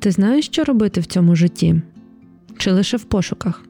Ти 0.00 0.10
знаєш, 0.10 0.46
що 0.46 0.64
робити 0.64 1.00
в 1.00 1.06
цьому 1.06 1.36
житті? 1.36 1.82
Чи 2.58 2.72
лише 2.72 2.96
в 2.96 3.04
пошуках? 3.04 3.64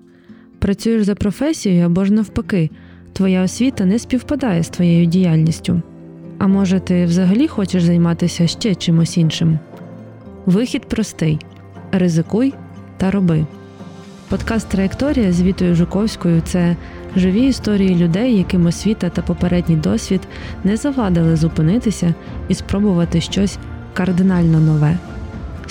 Працюєш 0.59 1.05
за 1.05 1.15
професією 1.15 1.87
або 1.87 2.05
ж 2.05 2.13
навпаки, 2.13 2.71
твоя 3.13 3.43
освіта 3.43 3.85
не 3.85 3.99
співпадає 3.99 4.63
з 4.63 4.69
твоєю 4.69 5.07
діяльністю. 5.07 5.83
А 6.39 6.47
може, 6.47 6.81
ти 6.81 7.05
взагалі 7.05 7.49
хочеш 7.49 7.83
займатися 7.83 8.47
ще 8.47 8.75
чимось 8.75 9.17
іншим? 9.17 9.59
Вихід 10.47 10.89
простий: 10.89 11.39
ризикуй 11.93 12.55
та 12.97 13.11
роби. 13.11 13.47
Подкаст 14.29 14.69
Траєкторія 14.69 15.33
з 15.33 15.43
Вітою 15.43 15.75
Жуковською 15.75 16.43
це 16.45 16.77
живі 17.17 17.47
історії 17.47 17.97
людей, 17.97 18.37
яким 18.39 18.67
освіта 18.67 19.11
та 19.11 19.23
попередній 19.23 19.77
досвід 19.77 20.21
не 20.65 20.77
завадили 20.77 21.37
зупинитися 21.37 22.15
і 22.49 22.55
спробувати 22.55 23.21
щось 23.21 23.59
кардинально 23.95 24.61
нове. 24.61 24.99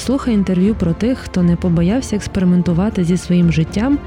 Слухай 0.06 0.34
інтерв'ю 0.34 0.76
про 0.76 0.94
тих, 0.94 1.20
хто 1.20 1.44
не 1.44 1.56
побоявся 1.56 2.16
експериментувати 2.16 3.04
зі 3.04 3.18
своїм 3.18 3.52
життям 3.52 4.00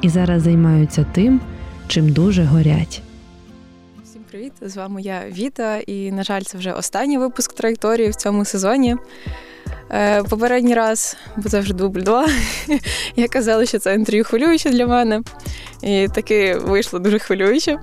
і 0.00 0.08
зараз 0.08 0.42
займаються 0.42 1.06
тим, 1.12 1.40
чим 1.88 2.08
дуже 2.08 2.44
горять. 2.44 3.02
Всім 4.04 4.22
привіт! 4.30 4.52
З 4.60 4.76
вами 4.76 5.02
я 5.02 5.22
Віта, 5.30 5.76
і, 5.76 6.12
на 6.12 6.22
жаль, 6.22 6.40
це 6.40 6.58
вже 6.58 6.72
останній 6.72 7.18
випуск 7.18 7.52
траєкторії 7.52 8.08
в 8.08 8.14
цьому 8.14 8.44
сезоні. 8.44 8.96
Е, 9.90 10.22
попередній 10.22 10.74
раз, 10.74 11.16
бо 11.36 11.48
це 11.48 11.60
вже 11.60 11.74
дубль 11.74 12.00
два, 12.00 12.28
я 13.16 13.28
казала, 13.28 13.66
що 13.66 13.78
це 13.78 13.94
інтерв'ю 13.94 14.24
хвилююче 14.24 14.70
для 14.70 14.86
мене. 14.86 15.22
І 15.82 16.08
таки 16.14 16.54
вийшло 16.54 16.98
дуже 16.98 17.18
хвилююче. 17.18 17.78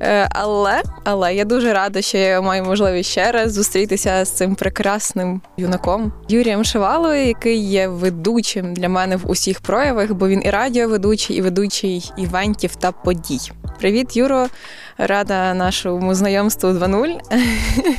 Е, 0.00 0.28
але 0.30 0.82
але 1.04 1.34
я 1.34 1.44
дуже 1.44 1.72
рада, 1.72 2.02
що 2.02 2.18
я 2.18 2.40
маю 2.40 2.64
можливість 2.64 3.10
ще 3.10 3.32
раз 3.32 3.52
зустрітися 3.52 4.24
з 4.24 4.30
цим 4.30 4.54
прекрасним 4.54 5.40
юнаком 5.56 6.12
Юрієм 6.28 6.64
Шивалою, 6.64 7.26
який 7.26 7.58
є 7.58 7.88
ведучим 7.88 8.74
для 8.74 8.88
мене 8.88 9.16
в 9.16 9.30
усіх 9.30 9.60
проявах, 9.60 10.12
бо 10.12 10.28
він 10.28 10.42
і 10.44 10.50
радіоведучий, 10.50 11.36
і 11.36 11.40
ведучий 11.40 12.12
івентів 12.16 12.74
та 12.76 12.92
подій. 12.92 13.40
Привіт, 13.78 14.16
Юро! 14.16 14.46
Рада 14.98 15.54
нашому 15.54 16.14
знайомству 16.14 16.70
2.0. 16.70 17.18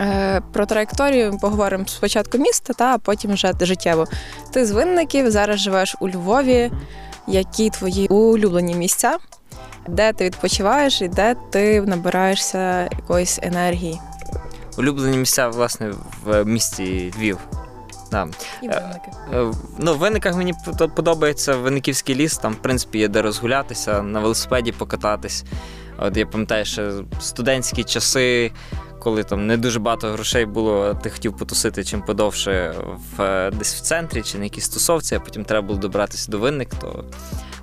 Е, 0.00 0.42
про 0.52 0.66
траєкторію 0.66 1.38
поговоримо 1.40 1.86
спочатку 1.86 2.38
міста, 2.38 2.72
та 2.72 2.98
потім 2.98 3.32
вже 3.32 3.52
життєво. 3.60 4.06
Ти 4.52 4.66
з 4.66 4.70
винників 4.70 5.30
зараз 5.30 5.60
живеш 5.60 5.96
у 6.00 6.08
Львові. 6.08 6.70
Які 7.26 7.70
твої 7.70 8.08
улюблені 8.08 8.74
місця? 8.74 9.18
Де 9.88 10.12
ти 10.12 10.24
відпочиваєш 10.24 11.02
і 11.02 11.08
де 11.08 11.36
ти 11.50 11.80
набираєшся 11.80 12.82
якоїсь 12.82 13.38
енергії. 13.42 14.00
Улюблені 14.78 15.16
місця, 15.16 15.48
власне, 15.48 15.92
в 16.24 16.44
місті 16.44 17.14
Львів. 17.18 17.38
Да. 18.10 18.28
І 18.62 18.68
винники. 18.68 19.10
Е, 19.32 19.36
е, 19.36 19.52
ну, 19.78 19.94
В 19.94 19.98
винниках 19.98 20.36
мені 20.36 20.54
подобається 20.96 21.56
Винниківський 21.56 22.14
ліс, 22.14 22.38
там, 22.38 22.52
в 22.52 22.56
принципі, 22.56 22.98
є 22.98 23.08
де 23.08 23.22
розгулятися, 23.22 24.02
на 24.02 24.20
велосипеді 24.20 24.72
покататись. 24.72 25.44
От 25.98 26.16
я 26.16 26.26
пам'ятаю, 26.26 26.64
що 26.64 27.04
студентські 27.20 27.84
часи, 27.84 28.52
коли 28.98 29.24
там 29.24 29.46
не 29.46 29.56
дуже 29.56 29.78
багато 29.78 30.08
грошей 30.08 30.46
було, 30.46 30.94
ти 30.94 31.10
хотів 31.10 31.36
потусити 31.36 31.84
чим 31.84 32.02
подовше 32.02 32.74
в, 33.16 33.50
десь 33.50 33.74
в 33.74 33.80
центрі 33.80 34.22
чи 34.22 34.38
на 34.38 34.44
якійсь 34.44 34.68
тусовці, 34.68 35.14
а 35.14 35.20
потім 35.20 35.44
треба 35.44 35.66
було 35.66 35.78
добратися 35.78 36.30
до 36.30 36.38
винник, 36.38 36.74
то 36.80 37.04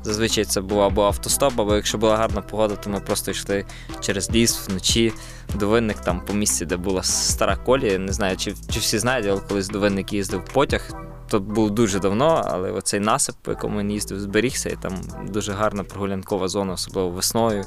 Зазвичай 0.09 0.45
це 0.45 0.61
був 0.61 0.81
або 0.81 1.03
автостоп, 1.03 1.59
або 1.59 1.75
якщо 1.75 1.97
була 1.97 2.17
гарна 2.17 2.41
погода, 2.41 2.75
то 2.75 2.89
ми 2.89 2.99
просто 2.99 3.31
йшли 3.31 3.65
через 3.99 4.31
ліс 4.31 4.67
вночі 4.69 5.13
до 5.55 5.67
винник, 5.67 5.99
там 5.99 6.21
по 6.25 6.33
місці, 6.33 6.65
де 6.65 6.77
була 6.77 7.03
стара 7.03 7.55
колія. 7.55 7.99
Не 7.99 8.13
знаю, 8.13 8.37
чи 8.37 8.55
чи 8.71 8.79
всі 8.79 8.99
знають, 8.99 9.27
але 9.29 9.39
колись 9.39 9.67
до 9.67 9.79
винник 9.79 10.13
їздив 10.13 10.45
потяг. 10.53 10.91
То 11.27 11.39
було 11.39 11.69
дуже 11.69 11.99
давно, 11.99 12.43
але 12.45 12.71
оцей 12.71 12.99
насип, 12.99 13.35
по 13.41 13.51
якому 13.51 13.79
він 13.79 13.91
їздив, 13.91 14.19
зберігся, 14.19 14.69
і 14.69 14.75
там 14.81 14.93
дуже 15.27 15.53
гарна 15.53 15.83
прогулянкова 15.83 16.47
зона, 16.47 16.73
особливо 16.73 17.09
весною, 17.09 17.65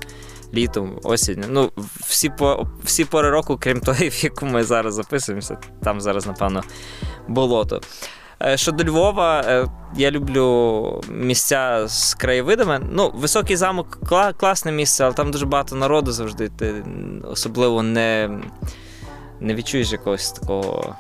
літом, 0.55 0.99
осінь. 1.03 1.45
Ну, 1.49 1.73
всі 2.01 2.29
по, 2.29 2.67
всі 2.85 3.05
пори 3.05 3.31
року, 3.31 3.59
крім 3.61 3.81
того, 3.81 3.99
в 3.99 4.25
яку 4.25 4.47
ми 4.47 4.65
зараз 4.65 4.95
записуємося, 4.95 5.59
там 5.85 6.01
зараз, 6.01 6.27
напевно, 6.27 6.63
болото. 7.29 7.81
Е, 8.45 8.57
щодо 8.57 8.85
Львова, 8.85 9.41
е, 9.41 9.67
я 9.97 10.11
люблю 10.11 11.01
місця 11.09 11.89
з 11.89 12.15
краєвидами. 12.15 12.81
Ну, 12.93 13.13
Високий 13.15 13.57
замок 13.57 13.99
класне 14.37 14.73
місце, 14.73 15.05
але 15.05 15.15
там 15.15 15.31
дуже 15.31 15.47
багато 15.47 15.77
народу 15.77 16.13
завжди. 16.13 16.49
Ти 16.49 16.85
особливо 17.25 17.83
не 17.83 18.31
не 19.41 19.55
відчуєш 19.55 19.93
якогось 19.93 20.33
такого 20.33 20.97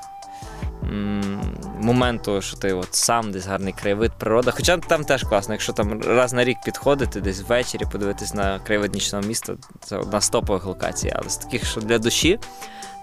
моменту, 1.80 2.42
що 2.42 2.56
ти 2.56 2.72
от 2.72 2.94
сам 2.94 3.32
десь 3.32 3.46
гарний 3.46 3.72
краєвид, 3.72 4.12
природа. 4.18 4.50
Хоча 4.50 4.76
там 4.76 5.04
теж 5.04 5.22
класно, 5.22 5.54
якщо 5.54 5.72
там 5.72 6.00
раз 6.00 6.32
на 6.32 6.44
рік 6.44 6.56
підходити, 6.64 7.20
десь 7.20 7.42
ввечері 7.48 7.82
подивитись 7.92 8.34
на 8.34 8.58
краєвид 8.58 8.94
нічного 8.94 9.24
міста, 9.24 9.54
це 9.80 9.96
одна 9.96 10.20
з 10.20 10.28
топових 10.28 10.64
локацій, 10.64 11.12
але 11.16 11.28
з 11.30 11.36
таких, 11.36 11.66
що 11.66 11.80
для 11.80 11.98
душі. 11.98 12.38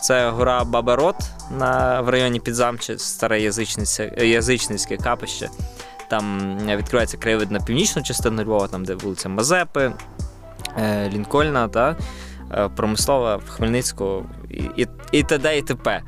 Це 0.01 0.29
гора 0.29 0.63
Бабарот 0.63 1.16
на, 1.57 2.01
в 2.01 2.09
районі 2.09 2.39
Підзамче, 2.39 2.97
старе 2.97 3.41
язичницьке 4.22 4.97
капище. 4.97 5.50
Там 6.09 6.57
відкривається 6.68 7.18
краєвид 7.18 7.51
на 7.51 7.59
північну 7.59 8.03
частину 8.03 8.44
Львова, 8.44 8.68
там 8.68 8.85
де 8.85 8.95
вулиця 8.95 9.29
Мазепи, 9.29 9.94
е, 10.78 11.09
Лінкольна, 11.09 11.68
та, 11.68 11.95
е, 12.51 12.69
Промислова, 12.75 13.39
Хмельницького 13.47 14.25
і 14.50 14.63
і, 14.81 14.88
і 15.12 15.23
т.д. 15.23 15.57
і 15.57 15.62
т.п. 15.62 16.01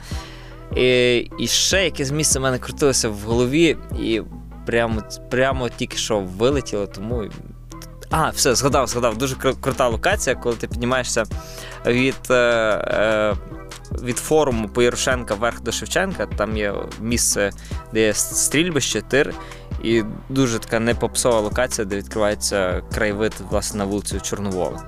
І 0.75 1.17
і 1.39 1.47
ще 1.47 1.83
якесь 1.83 2.11
місце 2.11 2.39
в 2.39 2.41
мене 2.41 2.59
крутилося 2.59 3.09
в 3.09 3.19
голові, 3.19 3.77
і 3.99 4.21
прямо 4.65 5.01
прямо 5.29 5.69
тільки 5.69 5.97
що 5.97 6.19
вилетіло, 6.19 6.87
тому. 6.87 7.23
А, 8.09 8.29
все, 8.29 8.55
згадав, 8.55 8.87
згадав. 8.87 9.17
Дуже 9.17 9.35
крута 9.35 9.87
локація, 9.87 10.35
коли 10.35 10.55
ти 10.55 10.67
піднімаєшся 10.67 11.23
від 11.85 12.15
е, 12.29 12.33
е, 12.33 13.35
від 14.03 14.17
форуму 14.17 14.69
по 14.69 14.81
Ярошенка 14.81 15.35
вверх 15.35 15.61
до 15.61 15.71
Шевченка. 15.71 16.25
Там 16.25 16.57
є 16.57 16.73
місце, 17.01 17.51
де 17.93 18.01
є 18.01 18.13
стрільбище, 18.13 19.01
тир, 19.01 19.33
і 19.83 20.03
дуже 20.29 20.59
така 20.59 20.79
непопсова 20.79 21.39
локація, 21.39 21.85
де 21.85 21.97
відкривається 21.97 22.81
краєвид 22.93 23.33
власне 23.49 23.77
на 23.77 23.85
вулицю 23.85 24.21
Чорновола. 24.21 24.83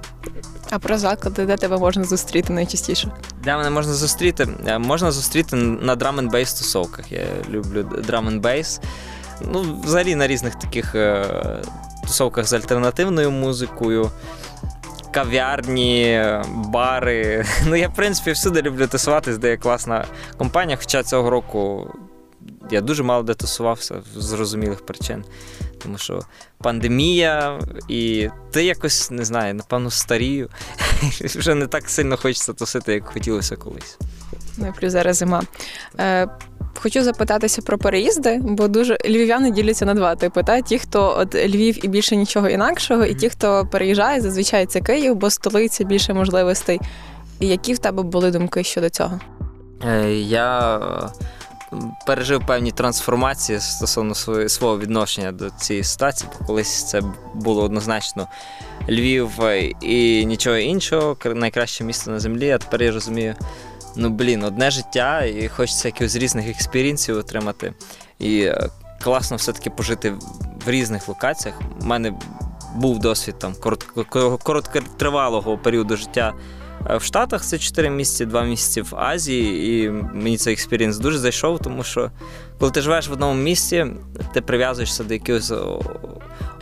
А 0.75 0.79
про 0.79 0.97
заклади, 0.97 1.45
де 1.45 1.57
тебе 1.57 1.77
можна 1.77 2.03
зустріти 2.03 2.53
найчастіше? 2.53 3.11
Де 3.43 3.57
мене 3.57 3.69
можна 3.69 3.93
зустріти? 3.93 4.47
Е, 4.67 4.77
можна 4.77 5.11
зустріти 5.11 5.55
на 5.55 5.95
drum'n'bass 5.95 6.53
тусовках. 6.53 7.11
Я 7.11 7.25
люблю 7.49 7.83
drum'n'bass. 7.83 8.81
Ну, 9.41 9.81
взагалі 9.83 10.15
на 10.15 10.27
різних 10.27 10.55
таких 10.55 10.95
е, 10.95 11.25
тусовках 12.03 12.47
з 12.47 12.53
альтернативною 12.53 13.31
музикою 13.31 14.11
кав'ярні, 15.11 16.23
бари. 16.55 17.45
Ну, 17.67 17.75
я, 17.75 17.87
в 17.87 17.93
принципі, 17.93 18.31
всюди 18.31 18.61
люблю 18.61 18.87
тусуватись, 18.87 19.37
де 19.37 19.49
є 19.49 19.57
класна 19.57 20.05
компанія. 20.37 20.77
Хоча 20.77 21.03
цього 21.03 21.29
року 21.29 21.91
я 22.71 22.81
дуже 22.81 23.03
мало 23.03 23.23
де 23.23 23.33
тусувався 23.33 24.01
з 24.15 24.23
зрозумілих 24.23 24.85
причин. 24.85 25.23
Тому 25.83 25.97
що 25.97 26.19
пандемія, 26.57 27.59
і 27.87 28.29
ти 28.51 28.63
якось 28.63 29.11
не 29.11 29.25
знаю, 29.25 29.53
напевно, 29.53 29.91
старію. 29.91 30.49
Вже 31.21 31.55
не 31.55 31.67
так 31.67 31.89
сильно 31.89 32.17
хочеться 32.17 32.53
тусити, 32.53 32.93
як 32.93 33.07
хотілося 33.07 33.55
колись. 33.55 33.97
Ну 34.57 34.67
і 34.67 34.79
плюс 34.79 34.91
зараз 34.91 35.17
зима. 35.17 35.43
Е, 35.99 36.27
Хочу 36.75 37.03
запитатися 37.03 37.61
про 37.61 37.77
переїзди, 37.77 38.39
бо 38.43 38.67
дуже 38.67 38.97
львів'яни 39.05 39.51
діляться 39.51 39.85
на 39.85 39.93
два 39.93 40.15
типи. 40.15 40.43
Та 40.43 40.61
ті, 40.61 40.79
хто 40.79 41.15
от 41.19 41.35
Львів 41.35 41.85
і 41.85 41.87
більше 41.87 42.15
нічого 42.15 42.49
інакшого, 42.49 43.05
і 43.05 43.15
ті, 43.15 43.29
хто 43.29 43.67
переїжджає, 43.71 44.21
зазвичай 44.21 44.65
це 44.65 44.81
Київ, 44.81 45.15
бо 45.15 45.29
столиця 45.29 45.83
більше 45.83 46.13
можливостей. 46.13 46.79
І 47.39 47.47
які 47.47 47.73
в 47.73 47.77
тебе 47.77 48.03
були 48.03 48.31
думки 48.31 48.63
щодо 48.63 48.89
цього? 48.89 49.19
Е, 49.87 50.11
я 50.13 50.79
пережив 52.05 52.45
певні 52.45 52.71
трансформації 52.71 53.59
стосовно 53.59 54.15
свого 54.49 54.79
відношення 54.79 55.31
до 55.31 55.49
цієї 55.49 55.83
ситуації, 55.83 56.29
бо 56.39 56.45
колись 56.45 56.83
це 56.89 57.01
було 57.33 57.63
однозначно 57.63 58.27
Львів 58.89 59.31
і 59.81 60.25
нічого 60.25 60.57
іншого, 60.57 61.17
найкраще 61.25 61.83
місто 61.83 62.11
на 62.11 62.19
землі. 62.19 62.51
А 62.51 62.57
тепер 62.57 62.83
я 62.83 62.91
розумію 62.91 63.35
ну 63.95 64.09
блін, 64.09 64.43
одне 64.43 64.71
життя, 64.71 65.25
і 65.25 65.47
хочеться 65.47 65.87
якихось 65.87 66.15
різних 66.15 66.49
експірінсів 66.49 67.17
отримати. 67.17 67.73
І 68.19 68.41
е, 68.41 68.69
класно 69.03 69.37
все-таки 69.37 69.69
пожити 69.69 70.13
в 70.65 70.69
різних 70.69 71.07
локаціях. 71.07 71.61
У 71.81 71.85
мене 71.85 72.13
був 72.75 72.99
досвід 72.99 73.35
там 73.39 73.55
короткотривалого 74.43 75.57
періоду 75.57 75.97
життя. 75.97 76.33
Е, 76.89 76.97
в 76.97 77.03
Штатах 77.03 77.43
це 77.43 77.59
4 77.59 77.89
місяці, 77.89 78.25
2 78.25 78.43
місяці 78.43 78.81
в 78.81 78.95
Азії, 78.95 79.83
і 79.83 79.89
мені 79.91 80.37
цей 80.37 80.53
experience 80.53 80.97
дуже 80.97 81.17
зайшов, 81.17 81.59
тому 81.59 81.83
що 81.83 82.11
коли 82.59 82.71
ти 82.71 82.81
живеш 82.81 83.07
в 83.07 83.13
одному 83.13 83.41
місці, 83.41 83.85
ти 84.33 84.41
прив'язуєшся 84.41 85.03
до 85.03 85.13
якихось 85.13 85.53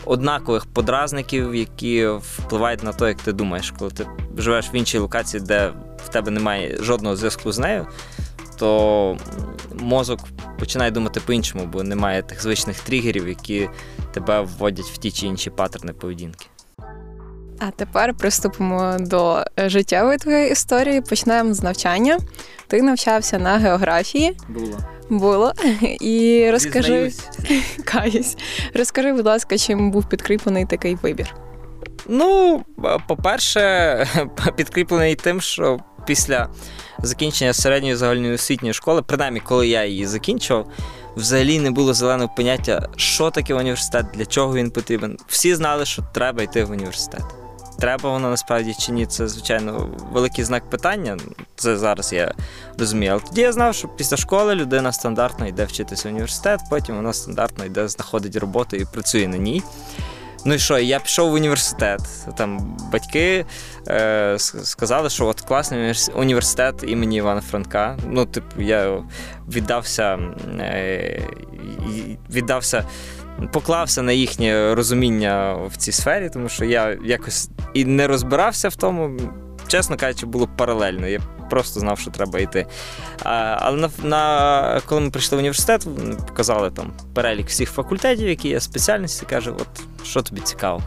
однакових 0.05 0.65
подразників, 0.65 1.55
які 1.55 2.07
впливають 2.07 2.83
на 2.83 2.93
те, 2.93 3.07
як 3.07 3.21
ти 3.21 3.33
думаєш. 3.33 3.73
Коли 3.79 3.91
ти 3.91 4.07
живеш 4.37 4.73
в 4.73 4.75
іншій 4.75 4.97
локації, 4.97 5.43
де 5.43 5.73
в 6.05 6.09
тебе 6.09 6.31
немає 6.31 6.77
жодного 6.81 7.15
зв'язку 7.15 7.51
з 7.51 7.59
нею, 7.59 7.87
то 8.57 9.17
мозок 9.79 10.19
починає 10.59 10.91
думати 10.91 11.21
по-іншому, 11.25 11.65
бо 11.65 11.83
немає 11.83 12.21
тих 12.21 12.41
звичних 12.41 12.79
тригерів, 12.79 13.27
які 13.27 13.69
тебе 14.13 14.41
вводять 14.41 14.85
в 14.85 14.97
ті 14.97 15.11
чи 15.11 15.25
інші 15.25 15.49
паттерни 15.49 15.93
поведінки. 15.93 16.47
А 17.63 17.71
тепер 17.71 18.13
приступимо 18.13 18.97
до 18.99 19.45
життєвої 19.57 20.17
твоєї 20.17 20.51
історії. 20.51 21.01
Почнемо 21.01 21.53
з 21.53 21.63
навчання. 21.63 22.19
Ти 22.67 22.81
навчався 22.81 23.39
на 23.39 23.57
географії. 23.57 24.37
Було. 24.49 24.77
Було. 25.09 25.53
І 26.01 26.47
розкажи 26.51 27.11
каюсь. 27.85 28.37
Розкажи, 28.73 29.13
будь 29.13 29.25
ласка, 29.25 29.57
чим 29.57 29.91
був 29.91 30.09
підкріплений 30.09 30.65
такий 30.65 30.95
вибір. 30.95 31.35
Ну, 32.07 32.61
по-перше, 33.07 34.07
підкріплений 34.55 35.15
тим, 35.15 35.41
що 35.41 35.79
після 36.05 36.49
закінчення 36.99 37.53
середньої 37.53 37.95
загальної 37.95 38.33
освітньої 38.33 38.73
школи, 38.73 39.01
принаймні, 39.01 39.39
коли 39.39 39.67
я 39.67 39.85
її 39.85 40.05
закінчував, 40.05 40.67
взагалі 41.15 41.59
не 41.59 41.71
було 41.71 41.93
зеленого 41.93 42.33
поняття, 42.37 42.89
що 42.95 43.31
таке 43.31 43.53
університет, 43.53 44.05
для 44.13 44.25
чого 44.25 44.53
він 44.53 44.71
потрібен. 44.71 45.17
Всі 45.27 45.55
знали, 45.55 45.85
що 45.85 46.03
треба 46.13 46.43
йти 46.43 46.63
в 46.63 46.71
університет. 46.71 47.40
Треба 47.81 48.09
воно 48.09 48.29
насправді 48.29 48.73
чи 48.73 48.91
ні, 48.91 49.05
це, 49.05 49.27
звичайно, 49.27 49.89
великий 50.11 50.43
знак 50.43 50.69
питання. 50.69 51.17
Це 51.55 51.77
зараз 51.77 52.13
я 52.13 52.33
розумію. 52.77 53.11
Але 53.11 53.21
тоді 53.21 53.41
я 53.41 53.51
знав, 53.51 53.75
що 53.75 53.87
після 53.87 54.17
школи 54.17 54.55
людина 54.55 54.91
стандартно 54.91 55.47
йде 55.47 55.65
вчитися 55.65 56.09
в 56.09 56.11
університет, 56.11 56.59
потім 56.69 56.95
вона 56.95 57.13
стандартно 57.13 57.65
йде, 57.65 57.87
знаходить 57.87 58.35
роботу 58.35 58.75
і 58.75 58.85
працює 58.85 59.27
на 59.27 59.37
ній. 59.37 59.63
Ну 60.45 60.53
і 60.53 60.59
що, 60.59 60.79
я 60.79 60.99
пішов 60.99 61.29
в 61.29 61.33
університет. 61.33 62.01
Там 62.37 62.77
батьки 62.91 63.45
е, 63.87 64.35
сказали, 64.39 65.09
що 65.09 65.25
от 65.25 65.41
класний 65.41 65.93
університет 66.15 66.75
імені 66.83 67.17
Івана 67.17 67.41
Франка. 67.41 67.97
Ну, 68.07 68.25
типу, 68.25 68.61
я 68.61 69.03
віддався, 69.47 70.19
е, 70.59 71.21
віддався, 72.29 72.83
поклався 73.51 74.01
на 74.01 74.11
їхнє 74.11 74.75
розуміння 74.75 75.53
в 75.53 75.77
цій 75.77 75.91
сфері, 75.91 76.29
тому 76.29 76.49
що 76.49 76.65
я 76.65 76.97
якось 77.05 77.49
і 77.73 77.85
не 77.85 78.07
розбирався 78.07 78.69
в 78.69 78.75
тому. 78.75 79.19
Чесно 79.67 79.97
кажучи, 79.97 80.25
було 80.25 80.49
паралельно. 80.57 81.07
Я 81.07 81.19
просто 81.49 81.79
знав, 81.79 81.99
що 81.99 82.11
треба 82.11 82.39
йти. 82.39 82.65
Але 83.23 83.77
на, 83.77 83.89
на, 84.03 84.81
коли 84.85 85.01
ми 85.01 85.09
прийшли 85.09 85.35
в 85.35 85.39
університет, 85.39 85.87
показали 86.27 86.71
там 86.71 86.93
перелік 87.13 87.47
всіх 87.47 87.71
факультетів, 87.71 88.27
які 88.27 88.49
є 88.49 88.59
спеціальності, 88.59 89.25
каже, 89.25 89.51
от 89.51 89.67
що 90.03 90.21
тобі 90.21 90.41
цікаво. 90.41 90.81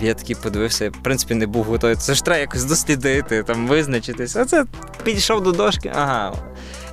Я 0.00 0.14
такий 0.14 0.36
подивився, 0.36 0.84
я, 0.84 0.90
в 0.90 1.02
принципі, 1.02 1.34
не 1.34 1.46
був 1.46 1.64
готовий. 1.64 1.96
Це 1.96 2.14
ж 2.14 2.24
треба 2.24 2.40
якось 2.40 2.64
дослідити, 2.64 3.42
там, 3.42 3.66
визначитися. 3.66 4.42
А 4.42 4.44
це 4.44 4.64
підійшов 5.06 5.42
до 5.42 5.52
дошки, 5.52 5.92
ага. 5.94 6.32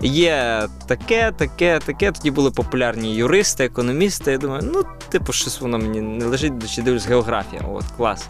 Є 0.01 0.67
таке, 0.87 1.33
таке, 1.37 1.79
таке. 1.85 2.11
Тоді 2.11 2.31
були 2.31 2.51
популярні 2.51 3.15
юристи, 3.15 3.65
економісти. 3.65 4.31
Я 4.31 4.37
думаю, 4.37 4.69
ну, 4.73 4.83
типу, 5.09 5.33
щось 5.33 5.61
воно 5.61 5.77
мені 5.77 6.01
не 6.01 6.25
лежить, 6.25 6.75
чи 6.75 6.81
дивлюсь 6.81 7.07
географія. 7.07 7.61
От, 7.73 7.83
клас. 7.97 8.27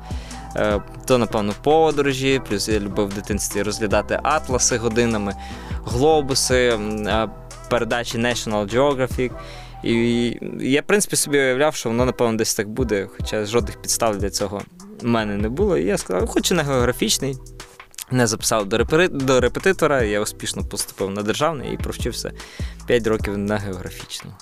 Е, 0.56 0.82
то, 1.06 1.18
напевно, 1.18 1.54
подорожі, 1.64 2.42
плюс 2.50 2.70
я 2.70 2.80
любив 2.80 3.08
в 3.08 3.14
дитинстві 3.14 3.62
розглядати 3.62 4.20
атласи 4.24 4.78
годинами, 4.78 5.34
глобуси, 5.86 6.80
е, 7.08 7.30
передачі 7.70 8.18
National 8.18 8.76
Geographic. 8.76 9.32
І 9.84 9.94
я, 10.60 10.82
в 10.82 10.84
принципі, 10.84 11.16
собі 11.16 11.38
уявляв, 11.38 11.76
що 11.76 11.90
воно, 11.90 12.06
напевно, 12.06 12.38
десь 12.38 12.56
так 12.56 12.70
буде, 12.70 13.08
хоча 13.18 13.46
жодних 13.46 13.82
підстав 13.82 14.18
для 14.18 14.30
цього 14.30 14.62
в 15.02 15.06
мене 15.08 15.38
не 15.38 15.50
було. 15.50 15.78
І 15.78 15.86
я 15.86 15.98
сказав, 15.98 16.28
хоч 16.28 16.52
і 16.52 16.54
не 16.54 16.64
географічний, 16.64 17.38
не 18.14 18.28
записав 18.28 18.66
до 18.66 18.78
репери... 18.78 19.08
до 19.08 19.40
репетитора, 19.40 20.04
я 20.04 20.22
успішно 20.22 20.64
поступив 20.64 21.10
на 21.10 21.22
державний 21.22 21.74
і 21.74 21.78
провчився 21.78 22.32
5 22.88 23.08
років 23.08 23.38
на 23.38 23.58
географічному. 23.58 24.36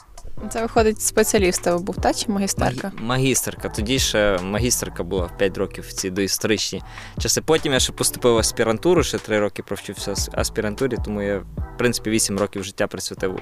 Це 0.49 0.61
виходить 0.61 1.01
спеціаліст 1.01 1.61
тебе 1.61 1.77
був, 1.77 1.95
та 1.95 2.13
чи 2.13 2.31
магістерка? 2.31 2.91
Магістерка. 2.97 3.69
Тоді 3.69 3.99
ще 3.99 4.37
магістерка 4.37 5.03
була 5.03 5.29
5 5.37 5.57
років 5.57 5.85
в 5.87 5.93
ці 5.93 6.09
доісторичні 6.09 6.81
часи. 7.19 7.41
Потім 7.41 7.73
я 7.73 7.79
ще 7.79 7.93
поступив 7.93 8.33
в 8.33 8.37
аспірантуру, 8.37 9.03
ще 9.03 9.17
3 9.17 9.39
роки 9.39 9.63
провчився 9.63 10.13
в 10.13 10.39
аспірантурі, 10.39 10.97
тому 11.05 11.21
я, 11.21 11.37
в 11.37 11.77
принципі, 11.77 12.09
8 12.09 12.39
років 12.39 12.63
життя 12.63 12.87
присвятив 12.87 13.39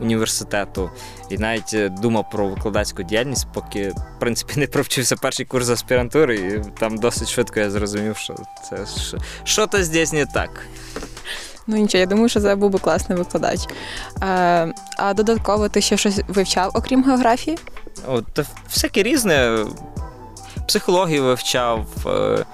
університету 0.00 0.90
і 1.30 1.38
навіть 1.38 1.74
е, 1.74 1.88
думав 1.88 2.30
про 2.30 2.48
викладацьку 2.48 3.02
діяльність, 3.02 3.46
поки 3.54 3.88
в 3.88 4.20
принципі 4.20 4.60
не 4.60 4.66
провчився 4.66 5.16
перший 5.16 5.46
курс 5.46 5.68
аспірантури, 5.68 6.36
і 6.36 6.78
там 6.78 6.98
досить 6.98 7.28
швидко 7.28 7.60
я 7.60 7.70
зрозумів, 7.70 8.16
що 8.16 8.36
це 8.70 8.86
что-то 9.44 9.82
здесь 9.82 10.12
не 10.12 10.26
так. 10.26 10.66
Ну 11.70 11.76
нічого, 11.76 12.00
я 12.00 12.06
думаю, 12.06 12.28
що 12.28 12.40
це 12.40 12.54
був 12.54 12.70
би 12.70 12.78
класний 12.78 13.18
викладач. 13.18 13.60
А, 14.20 14.66
а 14.98 15.14
додатково 15.14 15.68
ти 15.68 15.80
ще 15.80 15.96
щось 15.96 16.20
вивчав, 16.28 16.70
окрім 16.74 17.04
географії? 17.04 17.58
От, 18.06 18.38
Всяке 18.68 19.02
різне. 19.02 19.64
Психологію 20.68 21.24
вивчав, 21.24 21.86
е, 22.06 22.44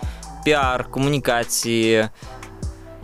піар, 0.44 0.90
комунікації, 0.90 2.08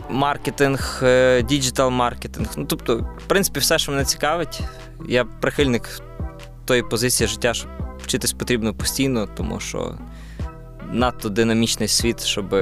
маркетинг, 0.09 0.99
е, 1.03 1.41
digital 1.41 1.89
маркетинг. 1.89 2.47
Ну, 2.57 2.65
тобто, 2.65 2.97
в 2.97 3.27
принципі, 3.27 3.59
все, 3.59 3.79
що 3.79 3.91
мене 3.91 4.05
цікавить. 4.05 4.61
Я 5.07 5.25
прихильник 5.25 6.01
тої 6.65 6.83
позиції 6.83 7.27
життя, 7.27 7.53
що 7.53 7.67
вчитись 8.03 8.33
потрібно 8.33 8.73
постійно, 8.73 9.27
тому 9.37 9.59
що 9.59 9.95
надто 10.91 11.29
динамічний 11.29 11.87
світ, 11.87 12.23
щоб 12.23 12.55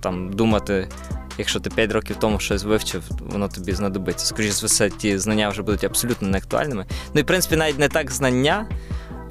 там 0.00 0.32
думати 0.32 0.88
якщо 1.38 1.60
ти 1.60 1.70
5 1.70 1.92
років 1.92 2.16
тому 2.20 2.38
щось 2.40 2.64
вивчив, 2.64 3.02
воно 3.20 3.48
тобі 3.48 3.72
знадобиться. 3.72 4.26
Скоріше 4.26 4.52
за 4.52 4.66
все, 4.66 4.90
ті 4.90 5.18
знання 5.18 5.48
вже 5.48 5.62
будуть 5.62 5.84
абсолютно 5.84 6.28
неактуальними. 6.28 6.86
Ну 7.14 7.20
і 7.20 7.22
в 7.22 7.26
принципі, 7.26 7.56
навіть 7.56 7.78
не 7.78 7.88
так 7.88 8.10
знання, 8.10 8.66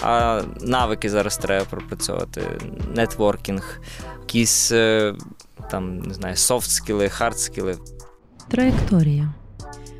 а 0.01 0.41
навики 0.61 1.09
зараз 1.09 1.37
треба 1.37 1.65
пропрацьовувати. 1.65 2.41
Нетворкінг, 2.95 3.81
якісь 4.21 4.71
е, 4.71 5.13
там, 5.71 5.97
не 5.99 6.13
знаю, 6.13 6.35
софт-скіли, 6.35 7.09
хард-скіли. 7.09 7.77
Траєкторія. 8.49 9.33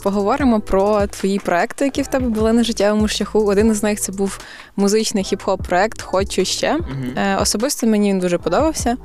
Поговоримо 0.04 0.60
про 0.60 1.08
твої 1.08 1.40
проекти, 1.40 1.86
які 1.86 2.02
в 2.02 2.08
тебе 2.08 2.30
були 2.30 2.54
на 2.54 2.64
життєвому 2.64 3.08
шляху. 3.08 3.40
Один 3.46 3.72
із 3.72 3.84
них 3.84 4.00
це 4.00 4.12
був 4.12 4.40
музичний 4.76 5.24
хіп-хоп 5.24 5.58
проект 5.68 6.02
Хочу 6.02 6.46
ще. 6.46 6.80
Е, 7.18 7.36
Особисто 7.36 7.88
мені 7.88 8.10
він 8.10 8.20
дуже 8.20 8.38
подобався. 8.38 8.98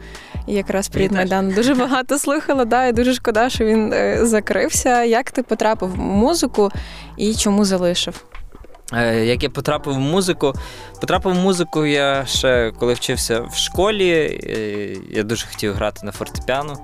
І 0.49 0.55
якраз 0.55 0.89
привіт 0.89 1.13
Майдан 1.13 1.51
дуже 1.51 1.75
багато 1.75 2.19
слухала. 2.19 2.65
Да, 2.65 2.87
і 2.87 2.93
дуже 2.93 3.15
шкода, 3.15 3.51
що 3.51 3.65
він 3.65 3.93
е, 3.93 4.27
закрився. 4.27 5.05
Як 5.05 5.31
ти 5.31 5.43
потрапив 5.43 5.91
в 5.93 5.99
музику 5.99 6.71
і 7.17 7.35
чому 7.35 7.65
залишив? 7.65 8.25
Е, 8.93 9.25
як 9.25 9.43
я 9.43 9.51
потрапив 9.51 9.95
в 9.95 9.99
музику, 9.99 10.55
потрапив 11.01 11.33
в 11.33 11.39
музику 11.39 11.87
я 11.87 12.27
ще 12.27 12.73
коли 12.79 12.95
вчився 12.95 13.41
в 13.41 13.55
школі. 13.57 14.41
Я 15.11 15.23
дуже 15.23 15.47
хотів 15.47 15.75
грати 15.75 16.07
на 16.07 16.13
фортепіано. 16.13 16.79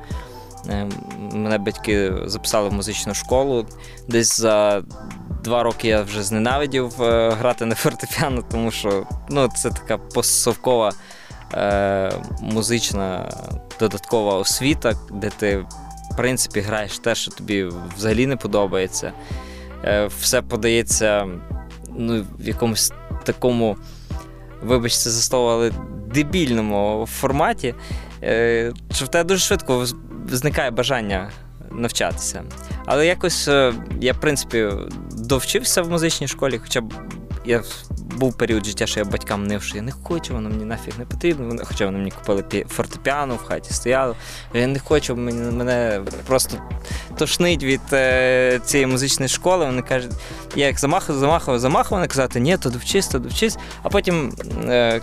Е, 0.69 0.89
мене 1.33 1.59
батьки 1.59 2.13
записали 2.27 2.69
в 2.69 2.73
музичну 2.73 3.15
школу. 3.15 3.67
Десь 4.09 4.41
за 4.41 4.83
два 5.45 5.63
роки 5.63 5.89
я 5.89 6.03
вже 6.03 6.23
зненавидів 6.23 6.93
грати 7.39 7.65
на 7.65 7.75
фортепіано, 7.75 8.43
тому 8.51 8.71
що 8.71 9.07
ну, 9.31 9.49
це 9.57 9.71
така 9.71 9.99
постсовкова 9.99 10.93
е, 11.57 12.13
музична 12.41 13.31
додаткова 13.81 14.35
освіта, 14.35 14.93
де 15.13 15.31
ти, 15.31 15.57
в 16.13 16.17
принципі, 16.17 16.61
граєш 16.61 16.99
те, 16.99 17.15
що 17.15 17.31
тобі 17.31 17.69
взагалі 17.97 18.27
не 18.27 18.37
подобається. 18.37 19.13
Е, 19.85 20.07
Все 20.21 20.43
подається 20.43 21.27
ну, 21.97 22.27
в 22.39 22.49
якомусь 22.49 22.93
такому, 23.25 23.77
вибачте, 24.63 25.11
за 25.11 25.23
слово, 25.23 25.51
але 25.51 25.71
дебільному 26.15 27.09
форматі, 27.11 27.75
е, 28.23 28.73
що 28.93 29.05
в 29.05 29.09
тебе 29.09 29.25
дуже 29.25 29.41
швидко 29.41 29.87
зникає 30.31 30.71
бажання 30.71 31.31
навчатися. 31.73 32.43
Але 32.87 33.07
якось 33.07 33.49
я, 34.01 34.13
в 34.13 34.21
принципі, 34.21 34.69
довчився 35.11 35.83
в 35.83 35.91
музичній 35.91 36.29
школі, 36.29 36.59
хоча 36.59 36.81
б 36.81 36.93
я 37.47 37.63
був 38.15 38.35
період 38.35 38.67
життя, 38.67 38.87
що 38.87 39.01
я 39.01 39.07
батькам 39.07 39.47
нив, 39.47 39.63
що 39.63 39.77
я 39.77 39.83
не 39.83 39.93
хочу, 39.93 40.35
воно 40.35 40.51
мені 40.51 40.65
нафіг 40.65 40.95
не 40.99 41.05
потрібно. 41.05 41.63
Хоча 41.65 41.87
вони 41.87 41.99
мені 41.99 42.11
купили 42.11 42.65
фортепіано 42.69 43.35
в 43.35 43.45
хаті 43.45 43.73
стояло. 43.75 44.17
Я 44.55 44.67
не 44.67 44.79
хочу, 44.79 45.17
мене 45.17 46.01
просто 46.27 46.59
тошнить 47.19 47.63
від 47.63 47.81
е, 47.93 48.61
цієї 48.65 48.87
музичної 48.87 49.29
школи. 49.29 49.67
Вони 49.67 49.83
кажуть, 49.83 50.13
я 50.57 50.67
як 50.67 50.79
замахав, 50.79 51.17
замахав, 51.17 51.59
замахав, 51.59 51.99
вони 51.99 52.07
казати, 52.07 52.41
ні, 52.41 52.57
то 52.57 52.71
довчись, 52.71 53.09
то 53.09 53.19
довчись. 53.19 53.59
А 53.83 53.89
потім 53.89 54.33
е, 54.69 55.01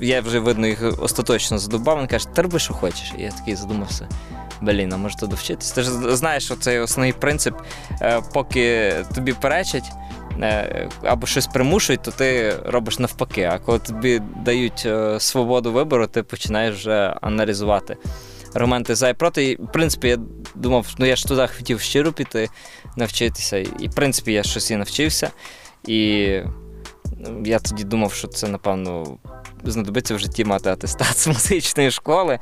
я 0.00 0.20
вже 0.20 0.38
видно 0.38 0.66
їх 0.66 1.02
остаточно 1.02 1.58
задубав, 1.58 1.96
вони 1.96 2.08
кажуть, 2.08 2.34
ти 2.34 2.42
роби, 2.42 2.58
що 2.58 2.74
хочеш. 2.74 3.12
І 3.18 3.22
я 3.22 3.30
такий 3.30 3.56
задумався. 3.56 4.08
Блін, 4.60 4.92
а 4.92 4.96
може 4.96 5.16
то 5.16 5.26
довчитись? 5.26 5.70
Ти 5.70 5.82
ж 5.82 6.16
знаєш, 6.16 6.44
що 6.44 6.56
цей 6.56 6.78
основний 6.78 7.12
принцип, 7.12 7.54
е, 8.02 8.20
поки 8.32 8.94
тобі 9.14 9.32
перечать. 9.32 9.92
Е, 10.42 10.88
або 11.02 11.26
щось 11.26 11.46
примушують, 11.46 12.02
то 12.02 12.10
ти 12.10 12.56
робиш 12.66 12.98
навпаки. 12.98 13.42
А 13.52 13.58
коли 13.58 13.78
тобі 13.78 14.22
дають 14.44 14.82
е, 14.86 15.20
свободу 15.20 15.72
вибору, 15.72 16.06
ти 16.06 16.22
починаєш 16.22 16.76
вже 16.76 17.14
аналізувати 17.20 17.96
аргументи 18.54 18.94
за 18.94 19.08
і 19.08 19.14
проти. 19.14 19.44
І, 19.44 19.56
в 19.56 19.72
принципі, 19.72 20.08
я 20.08 20.18
думав, 20.54 20.86
ну 20.98 21.06
я 21.06 21.16
ж 21.16 21.28
туди 21.28 21.48
хотів 21.56 21.80
щиро 21.80 22.12
піти. 22.12 22.48
навчитися. 22.96 23.56
І, 23.56 23.88
в 23.88 23.94
принципі, 23.94 24.32
я 24.32 24.42
щось 24.42 24.70
і 24.70 24.76
навчився. 24.76 25.30
І 25.86 26.28
ну, 27.18 27.42
я 27.44 27.58
тоді 27.58 27.84
думав, 27.84 28.12
що 28.12 28.28
це, 28.28 28.48
напевно, 28.48 29.18
знадобиться 29.70 30.14
в 30.14 30.18
житті 30.18 30.44
мати 30.44 30.70
атестат 30.70 31.18
з 31.18 31.26
музичної 31.26 31.90
школи. 31.90 32.38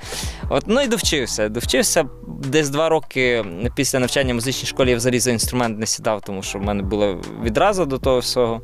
От, 0.49 0.65
Ну 0.67 0.81
і 0.81 0.87
довчився. 0.87 1.49
Довчився 1.49 2.05
десь 2.29 2.69
два 2.69 2.89
роки 2.89 3.45
після 3.75 3.99
навчання 3.99 4.33
в 4.33 4.35
музичній 4.35 4.69
школі 4.69 4.91
я 4.91 4.97
взагалі 4.97 5.21
за 5.21 5.31
інструмент 5.31 5.79
не 5.79 5.87
сідав, 5.87 6.21
тому 6.21 6.43
що 6.43 6.59
в 6.59 6.63
мене 6.63 6.83
була 6.83 7.17
відразу 7.43 7.85
до 7.85 7.99
того 7.99 8.19
всього. 8.19 8.61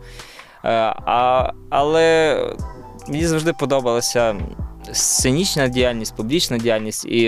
Е, 0.64 0.70
а, 1.06 1.52
Але 1.70 2.38
мені 3.08 3.26
завжди 3.26 3.52
подобалася 3.52 4.36
сценічна 4.92 5.68
діяльність, 5.68 6.16
публічна 6.16 6.58
діяльність. 6.58 7.04
І 7.04 7.26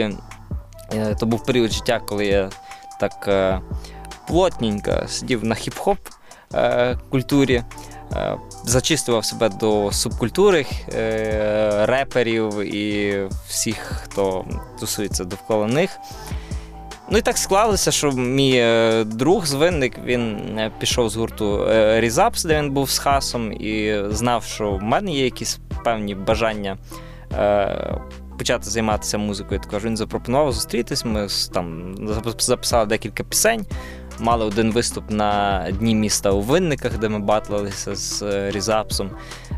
е, 0.95 1.17
то 1.21 1.27
був 1.27 1.45
період 1.45 1.73
життя, 1.73 2.01
коли 2.07 2.27
я 2.27 2.51
так 3.01 3.25
е, 3.29 3.61
плотненько 4.29 4.93
сидів 5.09 5.45
на 5.45 5.55
хіп-хоп 5.55 5.97
культурі. 7.11 7.63
Зачистував 8.65 9.25
себе 9.25 9.49
до 9.49 9.93
субкультури 9.93 10.67
реперів 11.87 12.75
і 12.75 13.17
всіх, 13.49 13.77
хто 13.77 14.45
тусується 14.81 15.25
довкола 15.25 15.67
них. 15.67 15.91
Ну 17.13 17.19
і 17.19 17.23
так 17.23 17.39
склалося, 17.39 17.91
що 17.91 18.13
мій 18.13 18.57
е, 18.57 19.05
друг 19.05 19.47
звинник 19.47 19.99
він 20.05 20.37
е, 20.59 20.71
пішов 20.79 21.11
з 21.11 21.17
гурту 21.17 21.67
е, 21.71 22.01
Різапс, 22.01 22.45
де 22.45 22.59
він 22.59 22.71
був 22.71 22.91
з 22.91 22.99
хасом, 22.99 23.53
і 23.53 24.03
знав, 24.11 24.45
що 24.45 24.71
в 24.71 24.83
мене 24.83 25.13
є 25.13 25.25
якісь 25.25 25.59
певні 25.85 26.15
бажання 26.15 26.79
почати 28.39 28.71
займатися 28.71 29.19
музикою. 29.19 29.61
Також 29.61 29.85
він 29.85 29.97
запропонував 29.97 30.53
зустрітись. 30.53 31.05
Ми 31.05 31.27
там 31.53 31.95
записали 32.39 32.87
декілька 32.87 33.25
пісень 33.25 33.67
мали 34.21 34.45
один 34.45 34.73
виступ 34.73 35.11
на 35.11 35.67
дні 35.71 35.95
міста 35.95 36.31
у 36.31 36.41
винниках, 36.41 36.99
де 36.99 37.09
ми 37.09 37.19
батлилися 37.19 37.95
з 37.95 38.23
е, 38.23 38.51
Різапсом. 38.51 39.11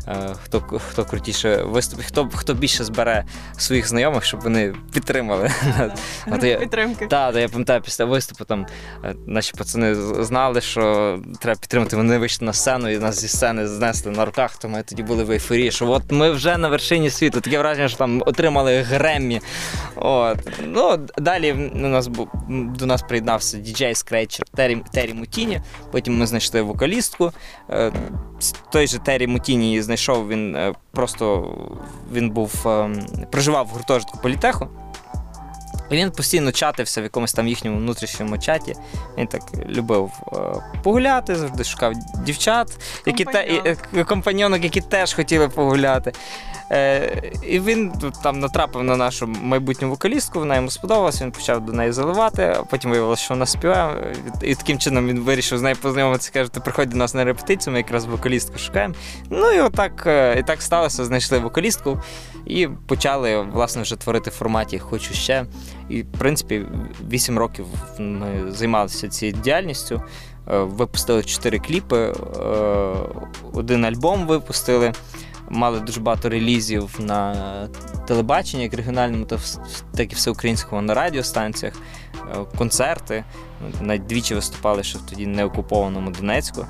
Е, 0.07 0.35
хто 0.43 0.61
хто 0.61 1.05
крутіше 1.05 1.63
виступить, 1.63 2.05
хто 2.05 2.29
хто 2.33 2.53
більше 2.53 2.83
збере 2.83 3.23
своїх 3.57 3.87
знайомих, 3.87 4.25
щоб 4.25 4.41
вони 4.41 4.73
підтримали. 4.93 5.51
Підтримки. 6.59 7.07
Так, 7.07 7.35
я 7.35 7.49
пам'ятаю, 7.49 7.81
після 7.81 8.05
виступу 8.05 8.45
там 8.45 8.65
е, 9.03 9.15
наші 9.27 9.53
пацани 9.57 9.95
знали, 10.23 10.61
що 10.61 11.19
треба 11.39 11.59
підтримати. 11.59 11.95
Вони 11.95 12.17
вийшли 12.17 12.45
на 12.45 12.53
сцену 12.53 12.89
і 12.89 12.97
нас 12.97 13.21
зі 13.21 13.27
сцени 13.27 13.67
знесли 13.67 14.11
на 14.11 14.25
руках, 14.25 14.57
то 14.57 14.69
ми 14.69 14.83
тоді 14.83 15.03
були 15.03 15.23
в 15.23 15.31
ейфорії, 15.31 15.71
що 15.71 15.89
от 15.89 16.11
ми 16.11 16.31
вже 16.31 16.57
на 16.57 16.67
вершині 16.67 17.09
світу. 17.09 17.41
Таке 17.41 17.59
враження, 17.59 17.87
що 17.87 17.97
там 17.97 18.23
отримали 18.25 18.81
Греммі. 18.81 19.41
От. 19.95 20.37
Ну, 20.67 21.07
Далі 21.17 21.71
у 21.73 21.77
нас 21.77 22.09
до 22.49 22.85
нас 22.85 23.01
приєднався 23.01 23.57
діджей 23.57 23.95
Скретчер 23.95 24.45
Террі, 24.55 24.83
Террі 24.91 25.13
Мутіні. 25.13 25.61
Потім 25.91 26.17
ми 26.17 26.27
знайшли 26.27 26.61
вокалістку. 26.61 27.31
Е, 27.69 27.91
той 28.71 28.87
же 28.87 28.99
Террі 28.99 29.27
Мутіні 29.27 29.81
знайшов. 29.81 30.27
Він 30.27 30.55
е, 30.55 30.73
просто 30.91 31.55
він 32.13 32.29
був 32.29 32.67
ем, 32.67 33.05
проживав 33.31 33.65
в 33.65 33.69
гуртожитку 33.69 34.17
політеху. 34.17 34.67
І 35.89 35.95
він 35.95 36.11
постійно 36.11 36.51
чатився 36.51 37.01
в 37.01 37.03
якомусь 37.03 37.33
там 37.33 37.47
їхньому 37.47 37.77
внутрішньому 37.77 38.37
чаті. 38.37 38.75
Він 39.17 39.27
так 39.27 39.41
любив 39.69 40.11
е, 40.33 40.37
погуляти, 40.83 41.35
завжди 41.35 41.63
шукав 41.63 41.93
дівчат, 42.25 42.67
які 43.05 43.25
компаньонок, 44.05 44.63
які 44.63 44.81
теж 44.81 45.13
хотіли 45.13 45.49
погуляти. 45.49 46.11
Е, 46.73 47.21
І 47.47 47.59
він 47.59 47.91
там 48.23 48.39
натрапив 48.39 48.83
на 48.83 48.97
нашу 48.97 49.27
майбутню 49.27 49.89
вокалістку, 49.89 50.39
вона 50.39 50.55
йому 50.55 50.69
сподобалася, 50.69 51.23
він 51.23 51.31
почав 51.31 51.65
до 51.65 51.73
неї 51.73 51.91
заливати, 51.91 52.55
а 52.59 52.63
потім 52.63 52.91
виявилося, 52.91 53.23
що 53.23 53.33
вона 53.33 53.45
співає. 53.45 54.15
І 54.41 54.55
таким 54.55 54.77
чином 54.77 55.07
він 55.07 55.19
вирішив 55.19 55.57
з 55.57 55.61
нею 55.61 55.75
познайомитися, 55.75 56.31
каже, 56.33 56.51
ти 56.51 56.59
приходь 56.59 56.89
до 56.89 56.97
нас 56.97 57.13
на 57.13 57.23
репетицію, 57.23 57.71
ми 57.73 57.79
якраз 57.79 58.05
вокалістку 58.05 58.57
шукаємо. 58.57 58.93
Ну 59.29 59.51
і 59.51 59.59
отак 59.59 60.03
е, 60.07 60.39
і 60.39 60.43
так 60.43 60.61
сталося, 60.61 61.05
знайшли 61.05 61.39
вокалістку 61.39 62.01
і 62.45 62.67
почали 62.87 63.41
власне 63.41 63.81
вже 63.81 63.95
творити 63.95 64.29
в 64.29 64.33
форматі 64.33 64.79
Хочу 64.79 65.13
ще. 65.13 65.45
І, 65.89 66.01
в 66.01 66.11
принципі, 66.11 66.65
8 67.09 67.39
років 67.39 67.65
ми 67.99 68.51
займалися 68.51 69.09
цією 69.09 69.37
діяльністю. 69.43 70.01
Е, 70.51 70.57
випустили 70.57 71.23
4 71.23 71.59
кліпи, 71.59 71.97
е, 71.97 72.13
один 73.53 73.85
альбом 73.85 74.27
випустили 74.27 74.93
мали 75.49 75.79
дуже 75.79 75.99
багато 75.99 76.29
релізів 76.29 76.95
на 76.99 77.35
телебаченні, 78.07 78.63
як 78.63 78.73
регіональному, 78.73 79.25
так 79.95 80.11
і 80.11 80.15
всеукраїнському 80.15 80.81
на 80.81 80.93
радіостанціях, 80.93 81.73
е, 82.15 82.45
концерти. 82.57 83.23
Навіть 83.81 84.05
двічі 84.05 84.35
виступали 84.35 84.83
ще 84.83 84.97
в 84.97 85.01
тоді 85.01 85.27
неокупованому 85.27 86.11
Донецьку. 86.11 86.65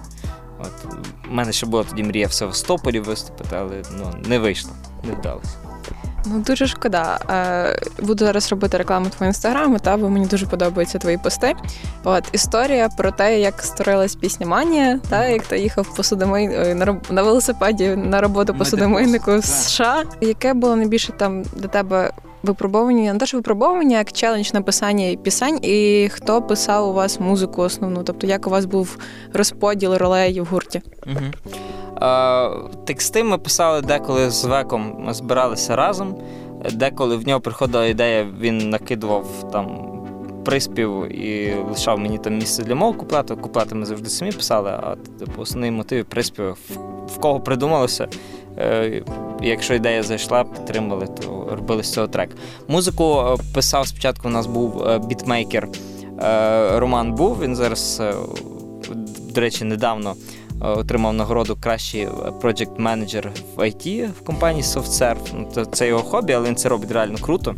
От, 0.60 0.96
У 1.30 1.34
мене 1.34 1.51
ще 1.51 1.65
була 1.65 1.84
тоді 1.84 2.03
мрія 2.03 2.27
в 2.27 2.34
Севастополі 2.34 3.00
виступити, 3.00 3.56
але 3.56 3.82
ну, 3.98 4.13
не 4.25 4.39
вийшло, 4.39 4.72
не 5.03 5.13
вдалося. 5.13 5.62
Ну 6.25 6.39
дуже 6.39 6.68
шкода. 6.68 7.20
Е, 7.30 7.80
буду 8.00 8.25
зараз 8.25 8.51
робити 8.51 8.77
рекламу 8.77 9.10
твого 9.10 9.25
інстаграму, 9.25 9.80
та 9.80 9.98
бо 9.98 10.10
мені 10.10 10.25
дуже 10.25 10.46
подобаються 10.46 11.00
твої 11.00 11.18
пости. 11.18 11.53
От 12.03 12.24
історія 12.32 12.89
про 12.89 13.12
те, 13.12 13.39
як 13.39 13.62
створилась 13.62 14.15
пісня 14.15 14.48
Манія, 14.48 15.00
та 15.10 15.25
як 15.25 15.44
ти 15.44 15.60
їхав 15.60 15.96
посудомий 15.96 16.48
на 16.75 17.00
на 17.10 17.24
велосипеді 17.24 17.96
на 17.96 18.22
роботу 18.22 18.53
посудомийнику 18.53 19.38
в 19.38 19.44
США. 19.46 20.03
Яке 20.22 20.53
було 20.53 20.75
найбільше 20.75 21.12
там 21.12 21.44
для 21.44 21.68
тебе 21.68 22.12
випробовування, 22.43 23.13
не 23.13 23.19
те, 23.19 23.25
що 23.25 23.38
випробовування, 23.38 23.97
як 23.97 24.12
челендж 24.12 24.53
написання 24.53 25.15
пісень, 25.15 25.59
і 25.62 26.09
хто 26.13 26.41
писав 26.41 26.89
у 26.89 26.93
вас 26.93 27.19
музику 27.19 27.62
основну? 27.62 28.03
Тобто 28.03 28.27
як 28.27 28.47
у 28.47 28.50
вас 28.50 28.65
був 28.65 28.97
розподіл 29.33 29.93
ролей 29.93 30.41
в 30.41 30.45
гурті? 30.45 30.81
Угу. 31.07 31.19
Тексти 32.85 33.23
ми 33.23 33.38
писали 33.38 33.81
деколи 33.81 34.29
з 34.29 34.45
веком, 34.45 34.95
ми 35.00 35.13
збиралися 35.13 35.75
разом. 35.75 36.17
Деколи 36.73 37.17
в 37.17 37.27
нього 37.27 37.39
приходила 37.39 37.85
ідея, 37.85 38.27
він 38.39 38.69
накидував 38.69 39.25
там 39.51 39.93
приспів 40.45 41.21
і 41.25 41.55
лишав 41.69 42.00
мені 42.00 42.17
там 42.17 42.38
місце 42.38 42.63
для 42.63 42.75
мого 42.75 42.93
куплету. 42.93 43.38
Куплети 43.38 43.75
ми 43.75 43.85
завжди 43.85 44.09
самі 44.09 44.31
писали, 44.31 44.69
а 44.69 44.95
типу, 45.19 45.41
основний 45.41 45.71
мотив 45.71 46.05
приспів 46.05 46.57
в 47.07 47.19
кого 47.19 47.39
придумалося. 47.39 48.07
Е, 48.57 49.01
якщо 49.41 49.74
ідея 49.74 50.03
зайшла, 50.03 50.43
підтримали, 50.43 51.07
то 51.07 51.48
робили 51.51 51.83
з 51.83 51.93
цього 51.93 52.07
трек. 52.07 52.29
Музику 52.67 53.19
е, 53.19 53.43
писав 53.53 53.88
спочатку. 53.88 54.27
У 54.27 54.31
нас 54.31 54.48
був 54.48 54.88
е, 54.88 55.00
бітмейкер 55.00 55.67
Роман 56.72 57.13
Був. 57.13 57.41
Він 57.41 57.55
зараз, 57.55 58.01
до 59.33 59.41
речі, 59.41 59.65
недавно 59.65 60.15
отримав 60.62 61.13
нагороду 61.13 61.57
кращий 61.62 62.07
project 62.41 62.79
менеджер 62.79 63.31
в 63.55 63.60
IT 63.60 64.10
в 64.12 64.25
компанії 64.25 64.63
SoftServe. 64.63 65.45
Ну, 65.55 65.65
Це 65.65 65.88
його 65.88 66.03
хобі, 66.03 66.33
але 66.33 66.48
він 66.48 66.55
це 66.55 66.69
робить 66.69 66.91
реально 66.91 67.17
круто. 67.17 67.55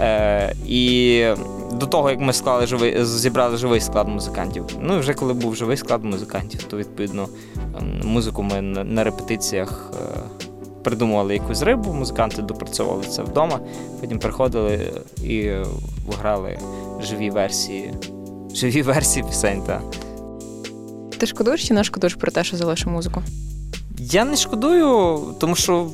Е, 0.00 0.54
І 0.66 1.26
до 1.72 1.86
того, 1.86 2.10
як 2.10 2.20
ми 2.20 2.32
склали 2.32 2.66
живий, 2.66 3.04
зібрали 3.04 3.56
живий 3.56 3.80
склад 3.80 4.08
музикантів. 4.08 4.64
Ну 4.80 4.96
і 4.96 4.98
вже 4.98 5.14
коли 5.14 5.32
був 5.32 5.56
живий 5.56 5.76
склад 5.76 6.04
музикантів, 6.04 6.62
то 6.62 6.76
відповідно 6.76 7.28
ем, 7.56 8.00
музику 8.04 8.42
ми 8.42 8.60
на, 8.62 9.04
репетиціях 9.04 9.90
е, 9.94 10.18
придумували 10.82 11.34
якусь 11.34 11.62
рибу, 11.62 11.92
музиканти 11.92 12.42
допрацьовували 12.42 13.04
це 13.06 13.22
вдома, 13.22 13.60
потім 14.00 14.18
приходили 14.18 14.92
і 15.22 15.50
грали 16.18 16.58
живі 17.02 17.30
версії, 17.30 17.94
живі 18.54 18.82
версії 18.82 19.24
пісень. 19.28 19.62
Та. 19.66 19.80
Ти 21.18 21.26
шкодуєш 21.26 21.68
чи 21.68 21.74
не 21.74 21.84
шкодуєш 21.84 22.14
про 22.14 22.32
те, 22.32 22.44
що 22.44 22.56
залишив 22.56 22.92
музику? 22.92 23.22
Я 23.98 24.24
не 24.24 24.36
шкодую, 24.36 25.20
тому 25.38 25.54
що 25.54 25.86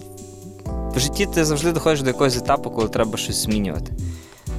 в 0.94 0.98
житті 0.98 1.26
ти 1.34 1.44
завжди 1.44 1.72
доходиш 1.72 2.00
до 2.00 2.06
якогось 2.06 2.36
етапу, 2.36 2.70
коли 2.70 2.88
треба 2.88 3.18
щось 3.18 3.42
змінювати. 3.42 3.92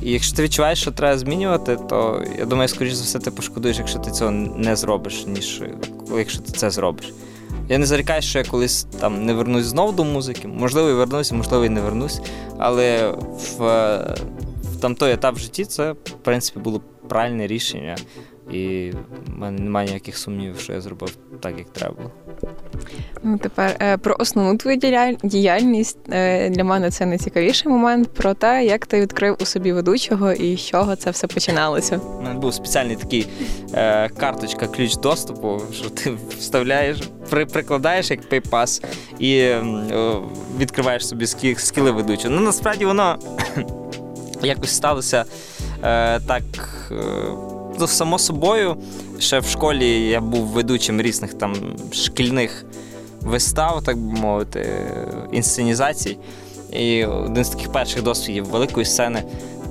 І 0.01 0.11
якщо 0.11 0.35
ти 0.35 0.43
відчуваєш, 0.43 0.81
що 0.81 0.91
треба 0.91 1.17
змінювати, 1.17 1.77
то 1.89 2.23
я 2.39 2.45
думаю, 2.45 2.67
скоріш 2.67 2.93
за 2.93 3.03
все, 3.03 3.19
ти 3.19 3.31
пошкодуєш, 3.31 3.77
якщо 3.77 4.00
ти 4.00 4.11
цього 4.11 4.31
не 4.31 4.75
зробиш, 4.75 5.25
ніж 5.27 5.61
якщо 6.17 6.39
ти 6.39 6.51
це 6.51 6.69
зробиш. 6.69 7.13
Я 7.69 7.77
не 7.77 7.85
зарікаю, 7.85 8.21
що 8.21 8.39
я 8.39 8.45
колись 8.45 8.83
там 9.00 9.25
не 9.25 9.33
вернусь 9.33 9.65
знову 9.65 9.91
до 9.91 10.03
музики. 10.03 10.47
Можливо, 10.47 10.89
і 10.89 10.93
вернусь, 10.93 11.31
можливо, 11.31 11.65
і 11.65 11.69
не 11.69 11.81
вернусь. 11.81 12.21
Але 12.57 13.11
в, 13.57 13.63
в 14.63 14.79
там 14.81 14.95
той 14.95 15.11
етап 15.11 15.35
в 15.35 15.39
житті 15.39 15.65
це, 15.65 15.91
в 15.91 16.11
принципі, 16.21 16.59
було 16.59 16.81
правильне 17.07 17.47
рішення. 17.47 17.97
І 18.51 18.91
в 19.27 19.39
мене 19.39 19.62
немає 19.62 19.88
ніяких 19.88 20.17
сумнівів, 20.17 20.60
що 20.60 20.74
я 20.74 20.81
зробив 20.81 21.17
так, 21.39 21.57
як 21.57 21.69
треба. 21.69 22.12
Ну, 23.24 23.38
тепер 23.38 23.77
е, 23.81 23.98
про 23.98 24.15
основну 24.19 24.57
твою 24.57 24.77
діяльність 25.24 25.98
е, 26.10 26.50
для 26.50 26.63
мене 26.63 26.91
це 26.91 27.05
найцікавіший 27.05 27.71
момент 27.71 28.13
про 28.13 28.33
те, 28.33 28.65
як 28.65 28.86
ти 28.86 29.01
відкрив 29.01 29.38
у 29.41 29.45
собі 29.45 29.71
ведучого 29.71 30.31
і 30.31 30.57
з 30.57 30.60
чого 30.60 30.95
це 30.95 31.12
все 31.12 31.27
починалося. 31.27 31.98
У 31.98 32.21
мене 32.21 32.39
був 32.39 32.53
спеціальний 32.53 32.95
такий 32.95 33.27
е, 33.74 34.10
карточка, 34.10 34.67
ключ 34.67 34.98
доступу, 34.98 35.62
що 35.74 35.89
ти 35.89 36.12
вставляєш, 36.39 36.98
при, 37.29 37.45
прикладаєш 37.45 38.12
як 38.12 38.29
PayPass 38.31 38.83
і 39.19 39.38
е, 39.38 39.63
відкриваєш 40.60 41.07
собі 41.07 41.27
скіли 41.57 41.91
ведучого. 41.91 42.36
Ну 42.36 42.41
насправді 42.41 42.86
воно 42.86 43.19
якось 44.43 44.75
сталося 44.75 45.25
е, 45.83 46.19
так. 46.19 46.43
Е, 46.91 47.50
просто 47.81 47.97
само 47.97 48.19
собою, 48.19 48.75
ще 49.19 49.39
в 49.39 49.45
школі 49.45 50.07
я 50.07 50.21
був 50.21 50.45
ведучим 50.45 51.01
різних 51.01 51.33
там 51.33 51.55
шкільних 51.91 52.65
вистав, 53.21 53.83
так 53.83 53.97
би 53.97 54.19
мовити, 54.19 54.69
інсценізацій. 55.31 56.17
І 56.73 57.05
один 57.05 57.43
з 57.43 57.50
таких 57.50 57.71
перших 57.71 58.03
досвідів 58.03 58.45
великої 58.45 58.85
сцени. 58.85 59.23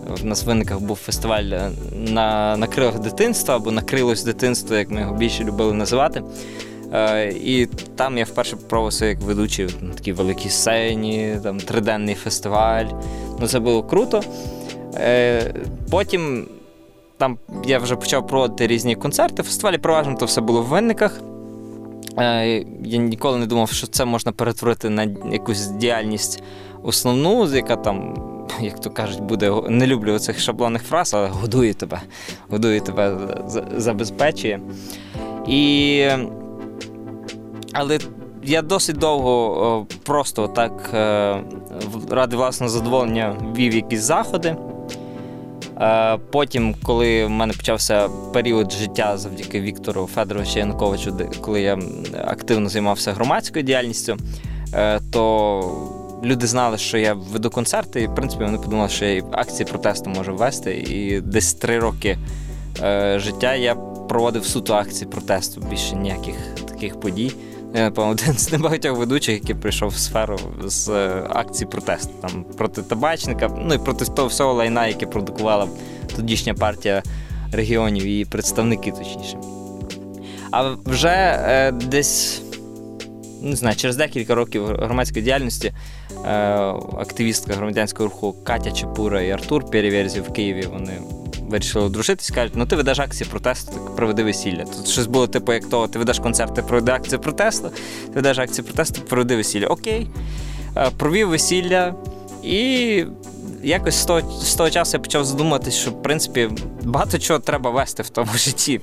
В 0.09 0.25
нас 0.25 0.45
в 0.45 0.47
виниках 0.47 0.81
був 0.81 0.97
фестиваль 0.97 1.71
на 1.93 2.57
на 2.57 2.67
крилах 2.67 2.99
дитинства 2.99 3.57
або 3.57 3.71
на 3.71 3.83
крилось 3.83 4.25
дитинство, 4.25 4.77
як 4.77 4.91
ми 4.91 5.01
його 5.01 5.15
більше 5.15 5.45
любили 5.45 5.73
називати. 5.73 6.23
Е, 6.93 7.33
І 7.33 7.67
там 7.97 8.19
я 8.19 8.25
вперше 8.25 8.57
попробувався 8.57 9.07
як 9.07 9.21
ведучий 9.21 9.69
на 9.81 9.95
такій 9.95 10.13
великій 10.13 10.49
сцені, 10.49 11.37
там 11.43 11.61
триденний 11.61 12.15
фестиваль. 12.15 12.87
Ну 13.41 13.49
Це 13.49 13.59
було 13.61 13.83
круто. 13.83 14.23
Е, 14.95 15.55
Потім 15.91 16.49
там 17.21 17.39
я 17.65 17.79
вже 17.79 17.97
почав 17.97 18.27
проводити 18.27 18.67
різні 18.67 18.95
концерти. 18.95 19.43
Фестивалі 19.43 19.79
переважно 19.79 20.15
то 20.15 20.27
все 20.27 20.41
було 20.41 20.63
в 20.63 20.65
винниках. 20.65 21.21
Е, 22.19 22.65
Я 22.85 22.99
ніколи 22.99 23.39
не 23.39 23.47
думав, 23.47 23.71
що 23.71 23.87
це 23.87 24.05
можна 24.05 24.33
перетворити 24.33 24.89
на 24.89 25.03
якусь 25.33 25.67
діяльність 25.67 26.43
основну, 26.83 27.55
яка 27.55 27.77
там, 27.77 28.15
як 28.61 28.81
то 28.81 28.91
кажуть, 28.91 29.21
буде 29.21 29.53
не 29.69 29.87
люблю 29.87 30.19
цих 30.19 30.41
шаблонних 30.41 30.83
фраз, 30.83 31.15
але 31.15 31.29
годує 31.29 31.75
тебе, 31.75 32.01
годує 32.49 32.81
тебе, 32.81 33.17
забезпечує. 33.77 34.61
І... 35.47 36.07
Але 37.73 37.99
я 38.43 38.63
досить 38.63 38.97
довго 38.97 39.87
просто 40.05 40.49
так 40.49 40.91
е, 40.95 41.43
ради 42.11 42.37
власного 42.37 42.71
задоволення 42.71 43.37
вів 43.57 43.75
якісь 43.75 44.01
заходи. 44.01 44.57
Е, 45.81 46.19
потім, 46.31 46.75
коли 46.83 47.25
в 47.25 47.31
мене 47.31 47.53
почався 47.53 48.09
період 48.33 48.73
життя 48.73 49.19
завдяки 49.19 49.61
Віктору 49.61 50.09
Федоровичу 50.15 50.59
Януковичу, 50.59 51.19
коли 51.41 51.61
я 51.61 51.79
активно 52.25 52.69
займався 52.69 53.13
громадською 53.13 53.65
діяльністю, 53.65 54.17
е, 54.75 55.01
то 55.13 55.63
люди 56.25 56.47
знали, 56.47 56.79
що 56.79 56.99
я 56.99 57.15
веду 57.15 57.51
концерти, 57.51 58.03
і 58.03 58.07
в 58.07 58.15
принципі 58.15 58.45
вони 58.45 58.59
подумали, 58.59 58.89
що 58.89 59.05
я 59.05 59.23
акції 59.33 59.67
протесту 59.67 60.11
можу 60.11 60.37
вести. 60.37 60.75
І 60.75 61.21
десь 61.21 61.55
три 61.55 61.79
роки 61.79 62.19
е, 62.83 63.19
життя 63.19 63.55
я 63.55 63.75
проводив 64.09 64.45
суто 64.45 64.75
акції 64.75 65.11
протесту, 65.11 65.61
більше 65.61 65.97
ніяких 65.97 66.35
таких 66.69 67.01
подій. 67.01 67.33
Я, 67.75 67.81
напевно, 67.81 68.11
один 68.11 68.39
з 68.39 68.53
небагатьох 68.53 68.99
ведучих, 68.99 69.35
який 69.35 69.55
прийшов 69.55 69.89
в 69.89 69.99
сферу 69.99 70.39
з 70.65 70.89
е, 70.89 71.27
акції 71.31 71.69
протесту 71.71 72.13
там 72.21 72.45
проти 72.45 72.83
табачника, 72.83 73.51
ну 73.59 73.75
і 73.75 73.79
проти 73.79 74.05
того 74.05 74.29
всього 74.29 74.53
лайна, 74.53 74.87
яке 74.87 75.07
продукувала 75.07 75.69
тодішня 76.17 76.55
партія 76.55 77.03
регіонів, 77.53 78.07
її 78.07 78.25
представники, 78.25 78.91
точніше. 78.91 79.39
А 80.51 80.75
вже 80.85 81.09
е, 81.09 81.73
десь 81.73 82.43
не 83.43 83.57
знаю, 83.57 83.77
через 83.77 83.97
декілька 83.97 84.35
років 84.35 84.67
громадської 84.67 85.25
діяльності 85.25 85.73
е, 86.25 86.33
активістка 86.99 87.55
громадянського 87.55 88.09
руху 88.09 88.37
Катя 88.45 88.73
Чепура 88.73 89.23
і 89.23 89.31
Артур 89.31 89.71
Переверзів 89.71 90.23
в 90.23 90.33
Києві 90.33 90.67
вони 90.73 90.93
вирішили 91.51 91.85
одружитись, 91.85 92.31
кажуть, 92.31 92.53
ну 92.57 92.67
ти 92.67 92.77
ведеш 92.77 92.99
акції 92.99 93.31
протесту, 93.31 93.73
так 93.73 93.97
проведи 93.97 94.25
весілля. 94.25 94.65
Тут 94.65 94.89
щось 94.89 95.07
було, 95.07 95.27
типу, 95.27 95.53
як 95.53 95.65
того, 95.65 95.89
ти 95.89 95.99
ведеш 95.99 96.19
концерти, 96.19 96.63
проведи 96.63 96.93
акцію 96.93 97.19
протесту, 97.19 97.69
ти 98.07 98.13
ведеш 98.15 98.39
акції 98.39 98.65
протесту, 98.65 99.01
проведи 99.01 99.37
весілля. 99.37 99.67
Окей. 99.67 100.07
Е, 100.77 100.91
провів 100.97 101.29
весілля 101.29 101.95
і 102.43 103.05
якось 103.63 103.95
з 103.95 104.05
того, 104.05 104.21
з 104.43 104.55
того 104.55 104.71
часу 104.71 104.97
я 104.97 105.01
почав 105.01 105.25
задуматись, 105.25 105.75
що 105.75 105.91
в 105.91 106.03
принципі 106.03 106.49
багато 106.83 107.19
чого 107.19 107.39
треба 107.39 107.71
вести 107.71 108.03
в 108.03 108.09
тому 108.09 108.33
житті. 108.35 108.81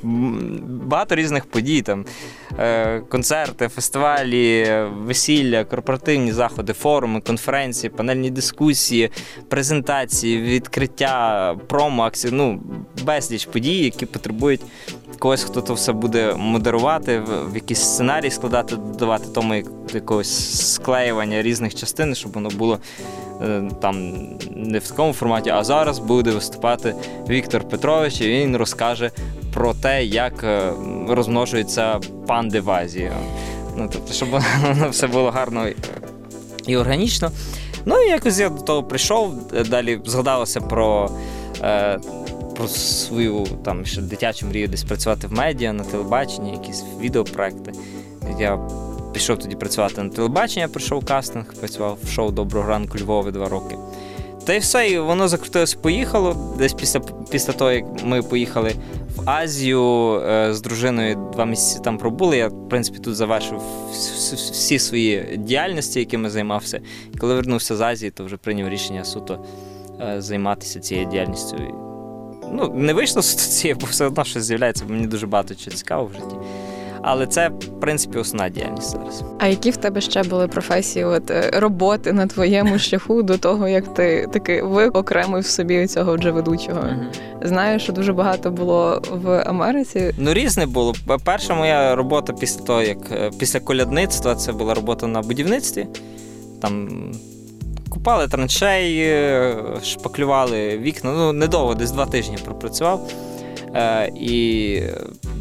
Багато 0.84 1.16
різних 1.16 1.46
подій, 1.46 1.82
там 1.82 2.06
е, 2.60 3.00
концерти, 3.00 3.68
фестивалі, 3.68 4.76
весілля, 4.98 5.66
корпоративні 5.66 6.32
заходи, 6.32 6.74
форуми, 6.74 7.22
конференції, 7.22 7.90
панельні 7.90 8.30
дискусії, 8.30 9.10
презентації, 9.48 10.42
відкриття, 10.42 11.56
промо, 11.68 12.04
акції, 12.04 12.34
ну 12.34 12.62
безліч 13.04 13.46
подій, 13.46 13.84
які 13.84 14.06
потребують. 14.06 14.62
Когось, 15.20 15.44
хто 15.44 15.62
то 15.62 15.74
все 15.74 15.92
буде 15.94 16.34
модерувати, 16.38 17.20
в 17.52 17.56
якийсь 17.56 17.80
сценарій 17.80 18.32
складати, 18.32 18.76
додавати 18.76 19.26
тому 19.34 19.64
якогось 19.94 20.74
склеювання 20.74 21.42
різних 21.42 21.76
частин, 21.76 22.16
щоб 22.16 22.32
воно 22.32 22.50
було 22.50 22.80
там 23.82 24.12
не 24.56 24.80
в 24.80 24.88
такому 24.88 25.14
форматі, 25.14 25.50
а 25.50 25.64
зараз 25.64 26.00
буде 26.00 26.32
виступати 26.32 26.96
Віктор 27.30 27.70
Петрович, 27.70 28.22
і 28.22 28.28
він 28.28 28.58
розкаже 28.58 29.12
про 29.54 29.74
те, 29.74 30.06
як 30.06 30.44
е, 30.44 30.72
розмножуються 31.10 32.00
панди 32.28 32.60
в. 32.60 33.12
Ну, 33.78 33.90
тобто, 33.94 34.14
щоб 34.14 34.30
все 34.90 35.08
було 35.08 35.32
гарно 35.32 35.68
і 36.68 36.78
органічно. 36.78 37.32
Ну 37.86 38.02
і 38.02 38.10
якось 38.10 38.40
я 38.40 38.50
до 38.50 38.62
того 38.62 38.84
прийшов, 38.84 39.34
далі 39.70 40.00
згадалося 40.06 40.62
про. 40.62 41.12
Е, 41.64 42.00
про 42.58 42.68
свою 42.68 43.46
там 43.66 43.86
ще 43.86 44.02
дитячу 44.02 44.46
мрію 44.46 44.68
десь 44.68 44.84
працювати 44.84 45.28
в 45.28 45.34
медіа, 45.34 45.74
на 45.74 45.84
телебаченні, 45.84 46.52
якісь 46.52 46.84
відеопроекти. 47.00 47.72
Я 48.40 48.60
пішов 49.14 49.40
тоді 49.40 49.56
працювати 49.56 50.04
на 50.04 50.10
телебачення, 50.10 50.68
прийшов 50.68 51.06
кастинг, 51.06 51.54
працював 51.54 51.98
в 52.04 52.10
шоу 52.10 52.32
Доброго 52.32 52.70
ранку 52.70 52.98
Львові 52.98 53.32
два 53.32 53.50
роки. 53.50 53.78
Та 54.46 54.54
й 54.54 54.60
все, 54.60 54.90
і 54.90 55.00
воно 55.00 55.28
закрутилося, 55.28 55.78
поїхало. 55.82 56.56
Десь 56.58 56.74
після 56.74 57.00
після 57.30 57.54
того, 57.54 57.72
як 57.72 57.86
ми 58.04 58.24
поїхали 58.24 58.74
в 59.16 59.30
Азію 59.30 60.14
е, 60.22 60.54
з 60.54 60.62
дружиною 60.62 61.30
два 61.34 61.46
місяці 61.46 61.80
там 61.84 61.98
пробули. 61.98 62.38
Я, 62.38 62.48
в 62.48 62.70
принципі, 62.70 63.00
тут 63.00 63.16
завершив 63.16 63.62
всі 64.52 64.80
свої 64.80 65.38
діяльності, 65.38 66.00
якими 66.00 66.30
займався. 66.30 66.82
І 67.14 67.18
коли 67.18 67.36
вернувся 67.36 67.76
з 67.76 67.82
Азії, 67.82 68.12
то 68.12 68.26
вже 68.26 68.38
прийняв 68.38 68.70
рішення 68.70 69.06
суто 69.06 69.46
е, 70.02 70.22
займатися 70.22 70.80
цією 70.80 71.06
діяльністю. 71.06 71.58
Ну, 72.52 72.74
не 72.76 72.94
вийшло 72.94 73.22
з 73.22 73.36
цієї, 73.60 73.80
бо 73.80 73.88
все 73.88 74.06
одно 74.06 74.24
щось 74.24 74.44
з'являється, 74.44 74.86
бо 74.88 74.94
мені 74.94 75.08
дуже 75.08 75.28
багато 75.28 75.56
чого 75.56 75.76
цікавого 75.76 76.10
в 76.10 76.14
житті. 76.14 76.36
Але 77.02 77.28
це, 77.28 77.50
в 77.50 77.80
принципі, 77.80 78.18
основна 78.18 78.50
діяльність 78.50 78.92
зараз. 78.92 79.24
А 79.40 79.48
які 79.48 79.72
в 79.72 79.78
тебе 79.78 80.02
ще 80.02 80.24
були 80.24 80.48
професії, 80.48 81.06
от 81.06 81.32
е, 81.32 81.52
роботи 81.54 82.14
на 82.14 82.28
твоєму 82.28 82.80
шляху 82.88 83.24
до 83.24 83.38
того, 83.38 83.68
як 83.68 83.94
ти 83.94 84.28
таки 84.34 84.62
виокремив 84.62 85.46
собі 85.46 85.88
цього 85.88 86.16
вже 86.16 86.32
ведучого? 86.32 86.80
Mm-hmm. 86.80 87.48
Знаю, 87.48 87.80
що 87.80 87.94
дуже 87.94 88.14
багато 88.14 88.52
було 88.52 89.02
в 89.12 89.44
Америці. 89.46 90.14
Ну, 90.18 90.34
різне 90.34 90.66
було. 90.66 90.94
Перша 91.24 91.56
моя 91.56 91.96
робота 91.96 92.34
після 92.34 92.62
того, 92.62 92.82
як 92.82 92.98
е, 93.12 93.32
після 93.40 93.60
колядництва, 93.60 94.36
це 94.36 94.52
була 94.52 94.74
робота 94.74 95.08
на 95.08 95.22
будівництві. 95.22 95.88
Там 96.62 96.90
купали 97.90 98.28
траншеї, 98.28 99.10
е, 99.10 99.56
шпаклювали 99.84 100.78
вікна. 100.78 101.14
Ну, 101.14 101.34
недовго, 101.34 101.76
десь 101.76 101.92
два 101.92 102.06
тижні 102.06 102.38
пропрацював. 102.46 103.12
І 104.16 104.82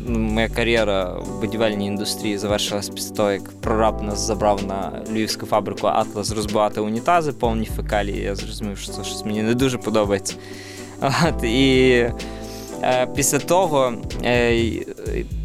моя 0.09 0.49
кар'єра 0.49 1.05
в 1.05 1.41
будівельній 1.41 1.87
індустрії 1.87 2.39
завершилась 2.39 2.89
після 2.89 3.15
того, 3.15 3.31
як 3.31 3.61
прораб 3.61 4.03
нас 4.03 4.27
забрав 4.27 4.65
на 4.67 4.93
львівську 5.13 5.47
фабрику 5.47 5.87
Атлас 5.87 6.33
розбивати 6.33 6.81
унітази, 6.81 7.33
повні 7.33 7.67
фекалії. 7.67 8.23
Я 8.23 8.35
зрозумів, 8.35 8.79
що 8.79 8.93
це 8.93 9.05
щось 9.05 9.25
мені 9.25 9.43
не 9.43 9.55
дуже 9.55 9.79
подобається. 9.79 10.35
От, 11.01 11.45
І 11.45 11.91
е, 12.83 13.07
після 13.15 13.39
того 13.39 13.95
е, 14.25 14.57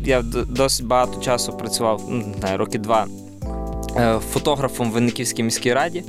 я 0.06 0.22
досить 0.50 0.86
багато 0.86 1.22
часу 1.22 1.54
працював, 1.54 2.02
ну, 2.10 2.36
не 2.44 2.58
роки 2.58 2.78
два 2.78 3.08
фотографом 4.32 4.92
в 4.92 4.94
Винниківській 4.94 5.44
міській 5.44 5.74
раді. 5.74 6.04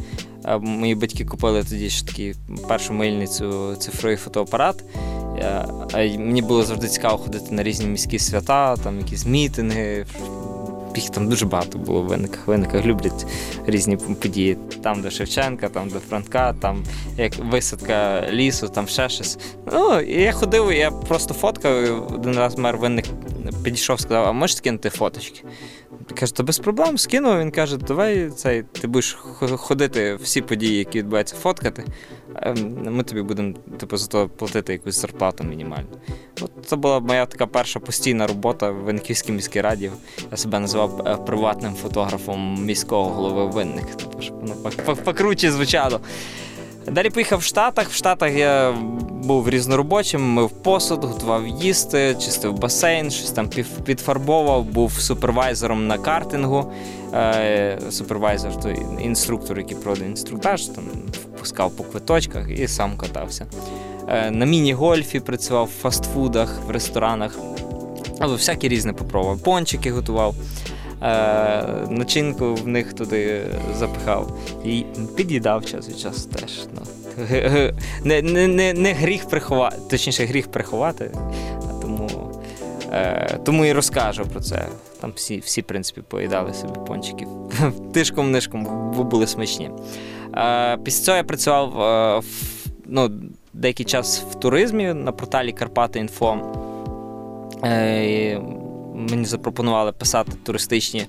Е, 0.45 0.59
мої 0.59 0.95
батьки 0.95 1.25
купили 1.25 1.65
тоді 1.65 1.89
ж 1.89 2.07
такі 2.07 2.35
першу 2.69 2.93
мильницю 2.93 3.77
цифровий 3.77 4.17
фотоапарат. 4.17 4.85
Мені 5.95 6.43
було 6.43 6.63
завжди 6.63 6.89
цікаво 6.89 7.19
ходити 7.19 7.55
на 7.55 7.63
різні 7.63 7.87
міські 7.87 8.19
свята, 8.19 8.77
там 8.77 8.99
якісь 8.99 9.27
мітинги. 9.27 10.07
Їх 10.97 11.11
там 11.11 11.29
дуже 11.29 11.47
багато 11.47 11.79
було 11.79 12.03
в 12.03 12.07
виниках. 12.07 12.47
Виниках 12.47 12.85
люблять 12.85 13.27
різні 13.67 13.97
події. 13.97 14.59
Там, 14.83 15.03
де 15.03 15.11
Шевченка, 15.11 15.69
там, 15.69 15.89
де 15.89 15.99
Франка, 15.99 16.53
там 16.53 16.85
як 17.17 17.33
висадка 17.37 18.27
лісу, 18.31 18.69
там 18.69 18.89
ще 18.89 19.09
щось. 19.09 19.39
Ну, 19.73 20.01
і 20.01 20.23
я 20.23 20.33
ходив, 20.33 20.73
я 20.73 20.91
просто 20.91 21.35
фоткав. 21.35 22.07
Один 22.15 22.37
раз 22.37 22.59
мер 22.59 22.77
винник 22.77 23.05
підійшов, 23.65 24.01
сказав, 24.01 24.25
а 24.25 24.33
можеш 24.33 24.57
скинути 24.57 24.91
фоточки? 24.91 25.41
Каже, 26.15 26.35
то 26.35 26.43
без 26.43 26.59
проблем 26.59 26.99
скинув. 26.99 27.39
Він 27.39 27.51
каже, 27.51 27.77
давай 27.77 28.31
цей, 28.31 28.63
ти 28.63 28.87
будеш 28.87 29.13
ходити 29.57 30.15
всі 30.15 30.41
події, 30.41 30.79
які 30.79 30.99
відбуваються, 30.99 31.37
фоткати. 31.37 31.85
Ми 32.85 33.03
тобі 33.03 33.23
будемо 33.23 33.55
типу, 33.79 33.97
за 33.97 34.07
то 34.07 34.29
платити 34.29 34.73
якусь 34.73 35.01
зарплату 35.01 35.45
мінімальну. 35.45 35.87
От 36.41 36.51
Це 36.67 36.77
була 36.77 37.01
моя 37.01 37.27
така 37.27 37.47
перша 37.47 37.81
постійна 37.81 38.27
робота 38.27 38.71
в 38.71 38.75
Винниківській 38.75 39.33
міській 39.33 39.61
раді. 39.61 39.91
Я 40.31 40.37
себе 40.37 40.59
називав 40.59 41.03
е, 41.07 41.17
приватним 41.17 41.75
фотографом 41.75 42.65
міського 42.65 43.11
голови 43.11 43.47
винник. 43.47 43.87
Тобто, 43.97 44.21
щоб 44.21 44.37
воно 44.41 44.97
покруче 45.05 45.51
звучало. 45.51 46.01
Далі 46.87 47.11
поїхав 47.11 47.39
в 47.39 47.43
Штатах. 47.43 47.89
В 47.89 47.95
Штатах 47.95 48.33
я 48.33 48.73
був 49.25 49.51
різноробочим, 49.51 50.23
мив 50.23 50.51
посуд, 50.51 51.05
готував 51.05 51.47
їсти, 51.47 52.17
чистив 52.21 52.59
басейн, 52.59 53.11
щось 53.11 53.31
там 53.31 53.49
підфарбовував, 53.85 54.65
був 54.65 54.93
супервайзером 54.93 55.87
на 55.87 55.99
картингу. 55.99 56.73
Е, 57.15 57.79
супервайзер, 57.91 58.61
той 58.61 58.83
інструктор, 59.01 59.59
який 59.59 59.77
проводив 59.77 60.07
інструктаж, 60.07 60.67
там 60.67 60.85
пускав 61.39 61.77
по 61.77 61.85
квиточках 61.85 62.51
і 62.51 62.69
сам 62.69 62.97
катався. 62.97 63.47
Е, 64.09 64.31
на 64.31 64.47
міні-гольфі 64.47 65.21
працював 65.21 65.65
в 65.65 65.83
фастфудах, 65.83 66.61
в 66.67 66.71
ресторанах. 66.71 67.39
Але 68.19 68.37
всякі 68.37 68.69
різне 68.69 68.93
попробував. 68.93 69.39
Пончики 69.39 69.93
готував. 69.93 70.35
Е, 71.03 71.87
начинку 71.91 72.55
в 72.55 72.69
них 72.69 72.93
туди 72.93 73.45
запихав 73.75 74.39
і 74.65 74.85
під'їдав 75.17 75.65
час 75.65 75.89
від 75.89 75.99
часу 75.99 76.29
теж. 76.29 76.67
Ну. 76.75 76.83
Не 78.05 78.23
не, 78.23 78.49
не, 78.49 78.73
не 78.73 78.93
гріх 78.93 79.29
приховати, 79.29 79.77
точніше, 79.91 80.25
гріх 80.25 80.51
приховати, 80.51 81.11
тому 81.83 82.09
е, 82.93 83.39
тому 83.45 83.65
і 83.65 83.73
розкажу 83.73 84.27
про 84.27 84.41
це. 84.41 84.67
Там 85.01 85.13
всі, 85.15 85.39
всі 85.39 85.61
в 85.61 85.65
принципі, 85.65 86.03
поїдали 86.09 86.55
собі 86.55 86.73
пончиків. 86.87 87.29
Тишком-нишком 87.95 88.93
бо 88.97 89.05
були 89.05 89.27
смачні. 89.27 89.71
Е, 90.37 90.77
Після 90.85 91.05
цього 91.05 91.17
я 91.17 91.25
працював 91.25 91.71
в, 92.21 92.25
ну, 92.87 93.11
деякий 93.53 93.87
час 93.87 94.25
в 94.31 94.35
туризмі 94.35 94.95
на 94.95 95.13
порталі 95.13 95.53
Карпати.Інфо. 95.53 96.39
мені 98.95 99.25
запропонували 99.25 99.93
писати 99.93 100.33
туристичні 100.43 101.07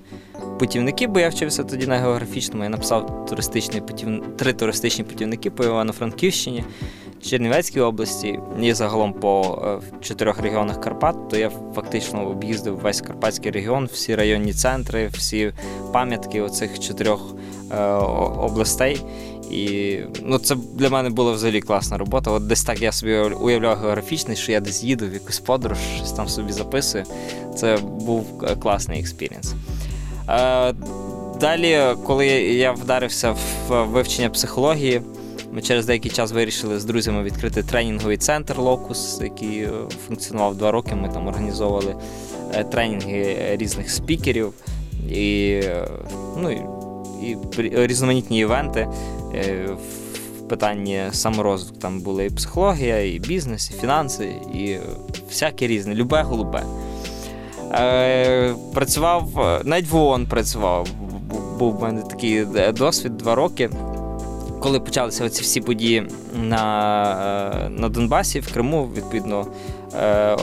путівники, 0.58 1.06
бо 1.06 1.20
я 1.20 1.28
вчився 1.28 1.64
тоді 1.64 1.86
на 1.86 1.96
географічному. 1.96 2.64
Я 2.64 2.70
написав 2.70 3.26
туристичний 3.26 3.80
путів... 3.80 4.22
три 4.36 4.52
туристичні 4.52 5.04
путівники 5.04 5.50
по 5.50 5.64
Івано-Франківщині, 5.64 6.64
Чернівецькій 7.22 7.80
області 7.80 8.38
і 8.60 8.72
загалом 8.72 9.12
по 9.12 9.62
е, 9.64 9.96
чотирьох 10.00 10.40
регіонах 10.40 10.80
Карпат. 10.80 11.28
То 11.28 11.36
я 11.36 11.50
фактично 11.74 12.28
об'їздив 12.28 12.76
весь 12.76 13.00
Карпатський 13.00 13.50
регіон, 13.50 13.88
всі 13.92 14.14
районні 14.14 14.52
центри, 14.52 15.06
всі 15.06 15.52
пам'ятки 15.92 16.40
оцих 16.40 16.80
чотирьох 16.80 17.34
е, 17.70 17.84
областей. 17.84 19.00
І 19.50 19.98
ну, 20.22 20.38
це 20.38 20.56
для 20.74 20.90
мене 20.90 21.10
була 21.10 21.32
взагалі 21.32 21.60
класна 21.60 21.98
робота. 21.98 22.30
От 22.30 22.46
десь 22.46 22.64
так 22.64 22.82
я 22.82 22.92
собі 22.92 23.16
уявляв 23.16 23.78
географічний, 23.78 24.36
що 24.36 24.52
я 24.52 24.60
десь 24.60 24.84
їду 24.84 25.06
в 25.08 25.12
якусь 25.12 25.38
подорож, 25.38 25.78
щось 25.96 26.12
там 26.12 26.28
собі 26.28 26.52
записую. 26.52 27.04
Це 27.56 27.76
був 27.76 28.26
е, 28.42 28.56
класний 28.56 29.00
experience. 29.00 29.54
Е, 30.28 30.72
далі, 31.40 31.80
коли 32.04 32.26
я 32.26 32.72
вдарився 32.72 33.36
в 33.68 33.84
вивчення 33.84 34.30
психології, 34.30 35.02
ми 35.52 35.62
через 35.62 35.86
деякий 35.86 36.10
час 36.10 36.32
вирішили 36.32 36.80
з 36.80 36.84
друзями 36.84 37.22
відкрити 37.22 37.62
тренінговий 37.62 38.16
центр 38.16 38.58
Локус, 38.58 39.20
який 39.22 39.58
е, 39.58 39.70
функціонував 40.06 40.56
два 40.56 40.70
роки. 40.70 40.94
Ми 40.94 41.08
там 41.08 41.26
організовували 41.26 41.94
тренінги 42.70 43.36
різних 43.56 43.90
спікерів 43.90 44.52
і 45.10 45.60
ну, 46.36 46.50
і 47.30 47.38
різноманітні 47.86 48.38
івенти. 48.38 48.88
Е, 49.34 49.68
в 50.38 50.48
питанні 50.48 51.02
саморозвитку. 51.12 51.78
Там 51.78 52.00
були 52.00 52.26
і 52.26 52.30
психологія, 52.30 53.14
і 53.14 53.18
бізнес, 53.18 53.70
і 53.70 53.80
фінанси, 53.80 54.24
і 54.54 54.76
всяке 55.28 55.66
різне, 55.66 55.94
любе 55.94 56.22
голубе. 56.22 56.62
Е, 57.72 58.54
працював, 58.74 59.28
навіть 59.64 59.90
в 59.90 59.96
ООН 59.96 60.26
працював. 60.26 60.88
Був 61.58 61.76
в 61.76 61.82
мене 61.82 62.02
такий 62.02 62.44
досвід 62.72 63.16
два 63.16 63.34
роки. 63.34 63.70
Коли 64.60 64.80
почалися 64.80 65.28
ці 65.28 65.42
всі 65.42 65.60
події 65.60 66.06
на 66.34 67.68
на 67.70 67.88
Донбасі, 67.88 68.40
в 68.40 68.52
Криму, 68.52 68.90
відповідно, 68.96 69.46
е, 70.02 70.36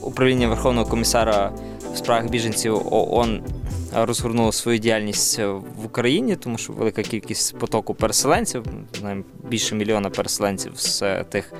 управління 0.00 0.48
Верховного 0.48 0.86
комісара 0.86 1.52
в 1.94 1.96
справах 1.96 2.30
біженців 2.30 2.94
ООН 2.94 3.40
розгорнуло 3.94 4.52
свою 4.52 4.78
діяльність 4.78 5.38
в 5.38 5.84
Україні, 5.84 6.36
тому 6.36 6.58
що 6.58 6.72
велика 6.72 7.02
кількість 7.02 7.58
потоку 7.58 7.94
переселенців, 7.94 8.64
більше 9.48 9.74
мільйона 9.74 10.10
переселенців 10.10 10.72
з 10.76 11.02
е, 11.02 11.24
тих 11.28 11.52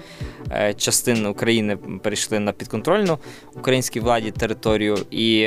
е, 0.51 0.75
частин 0.75 1.27
України 1.27 1.77
перейшли 1.77 2.39
на 2.39 2.53
підконтрольну 2.53 3.19
українській 3.57 4.01
владі 4.01 4.31
територію. 4.31 4.99
І 5.11 5.41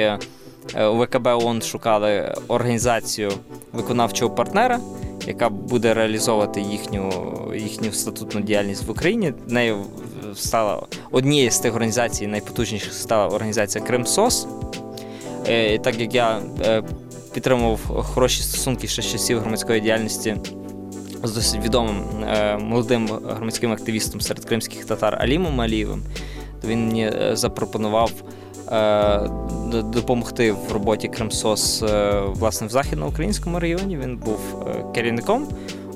е, 0.75 0.85
у 0.85 1.03
ВКБ 1.03 1.27
ООН 1.27 1.61
шукали 1.61 2.35
організацію 2.47 3.31
виконавчого 3.73 4.35
партнера. 4.35 4.79
Яка 5.27 5.49
буде 5.49 5.93
реалізовувати 5.93 6.61
їхню 6.61 7.11
їхню 7.55 7.91
статутну 7.91 8.41
діяльність 8.41 8.83
в 8.83 8.91
Україні. 8.91 9.33
Нею 9.47 9.85
стала 10.35 10.83
однією 11.11 11.51
з 11.51 11.59
тих 11.59 11.75
організацій, 11.75 12.27
найпотужніших 12.27 12.93
стала 12.93 13.35
організація 13.35 13.83
Кримсос, 13.83 14.47
Е, 15.47 15.79
так 15.79 15.99
як 15.99 16.15
я 16.15 16.39
е, 16.65 16.83
підтримував 17.33 17.79
хороші 17.85 18.43
стосунки 18.43 18.87
ще 18.87 19.01
з 19.01 19.11
часів 19.11 19.39
громадської 19.39 19.81
діяльності 19.81 20.35
з 21.23 21.31
досить 21.31 21.63
відомим 21.63 22.03
е, 22.23 22.57
молодим 22.57 23.09
громадським 23.29 23.71
активістом 23.71 24.21
серед 24.21 24.45
кримських 24.45 24.85
татар 24.85 25.17
Алімом 25.21 25.61
Алієвим, 25.61 26.03
то 26.61 26.67
він 26.67 26.87
мені 26.87 27.11
запропонував 27.33 28.11
допомогти 29.83 30.51
в 30.51 30.71
роботі 30.71 31.07
Кримсос 31.07 31.83
власне 32.25 32.67
в 32.67 32.69
західноукраїнському 32.69 33.59
районі. 33.59 33.97
Він 33.97 34.17
був 34.17 34.39
керівником 34.93 35.47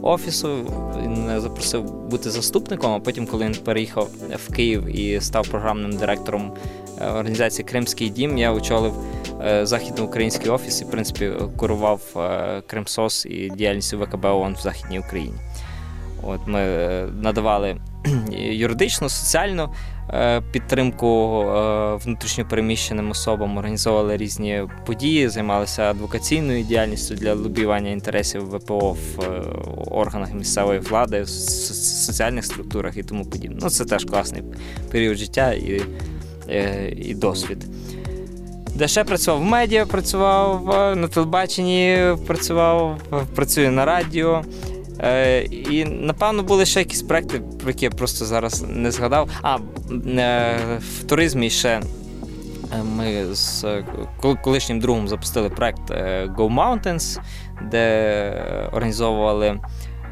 офісу. 0.05 0.57
Він 1.03 1.41
запросив 1.41 1.83
бути 1.83 2.29
заступником. 2.29 2.93
А 2.93 2.99
потім, 2.99 3.27
коли 3.27 3.45
він 3.45 3.55
переїхав 3.55 4.09
в 4.47 4.53
Київ 4.53 4.99
і 4.99 5.21
став 5.21 5.47
програмним 5.47 5.97
директором 5.97 6.53
організації 7.01 7.65
Кримський 7.65 8.09
дім, 8.09 8.37
я 8.37 8.53
очолив 8.53 8.93
Е, 9.43 9.65
західноукраїнський 9.65 10.51
офіс 10.51 10.81
і 10.81 10.85
в 10.85 10.91
принципі 10.91 11.31
курував 11.57 12.01
е, 12.15 12.61
Кримсос 12.67 13.25
і 13.25 13.49
діяльність 13.49 13.93
ВКБ 13.93 14.25
ООН 14.25 14.53
в 14.53 14.61
Західній 14.61 14.99
Україні. 14.99 15.35
От 16.23 16.39
Ми 16.47 16.59
е, 16.59 17.07
надавали 17.21 17.77
юридичну, 18.31 19.09
соціальну 19.09 19.69
підтримку 20.51 21.39
внутрішньопереміщеним 22.05 23.11
особам, 23.11 23.57
організовували 23.57 24.17
різні 24.17 24.63
події, 24.85 25.29
займалися 25.29 25.83
адвокаційною 25.83 26.63
діяльністю 26.63 27.15
для 27.15 27.33
лобіювання 27.33 27.89
інтересів 27.89 28.55
ВПО 28.55 28.97
в 29.15 29.19
органах 29.91 30.33
місцевої 30.33 30.79
влади, 30.79 31.21
в 31.21 31.29
соціальних 31.29 32.45
структурах 32.45 32.97
і 32.97 33.03
тому 33.03 33.25
подібне. 33.25 33.57
Ну, 33.61 33.69
Це 33.69 33.85
теж 33.85 34.05
класний 34.05 34.43
період 34.91 35.17
життя 35.17 35.53
і, 35.53 35.81
і 36.97 37.13
досвід. 37.13 37.65
Де 38.75 38.87
ще 38.87 39.03
працював 39.03 39.41
в 39.41 39.43
медіа, 39.43 39.85
працював 39.85 40.65
на 40.97 41.07
телебаченні, 41.07 41.99
працював, 42.27 42.99
працюю 43.35 43.71
на 43.71 43.85
радіо. 43.85 44.43
Е, 44.99 45.41
І 45.43 45.85
напевно 45.85 46.43
були 46.43 46.65
ще 46.65 46.79
якісь 46.79 47.01
проекти, 47.01 47.39
про 47.39 47.69
які 47.69 47.85
я 47.85 47.91
просто 47.91 48.25
зараз 48.25 48.65
не 48.69 48.91
згадав. 48.91 49.29
А 49.41 49.57
е, 50.17 50.57
в 50.79 51.03
туризмі 51.03 51.49
ще 51.49 51.69
е, 51.69 51.81
ми 52.83 53.35
з 53.35 53.65
колишнім 54.43 54.79
другом 54.79 55.07
запустили 55.07 55.49
проект 55.49 55.91
е, 55.91 56.29
Go 56.37 56.55
Mountains, 56.55 57.19
де 57.71 58.67
організовували. 58.73 59.59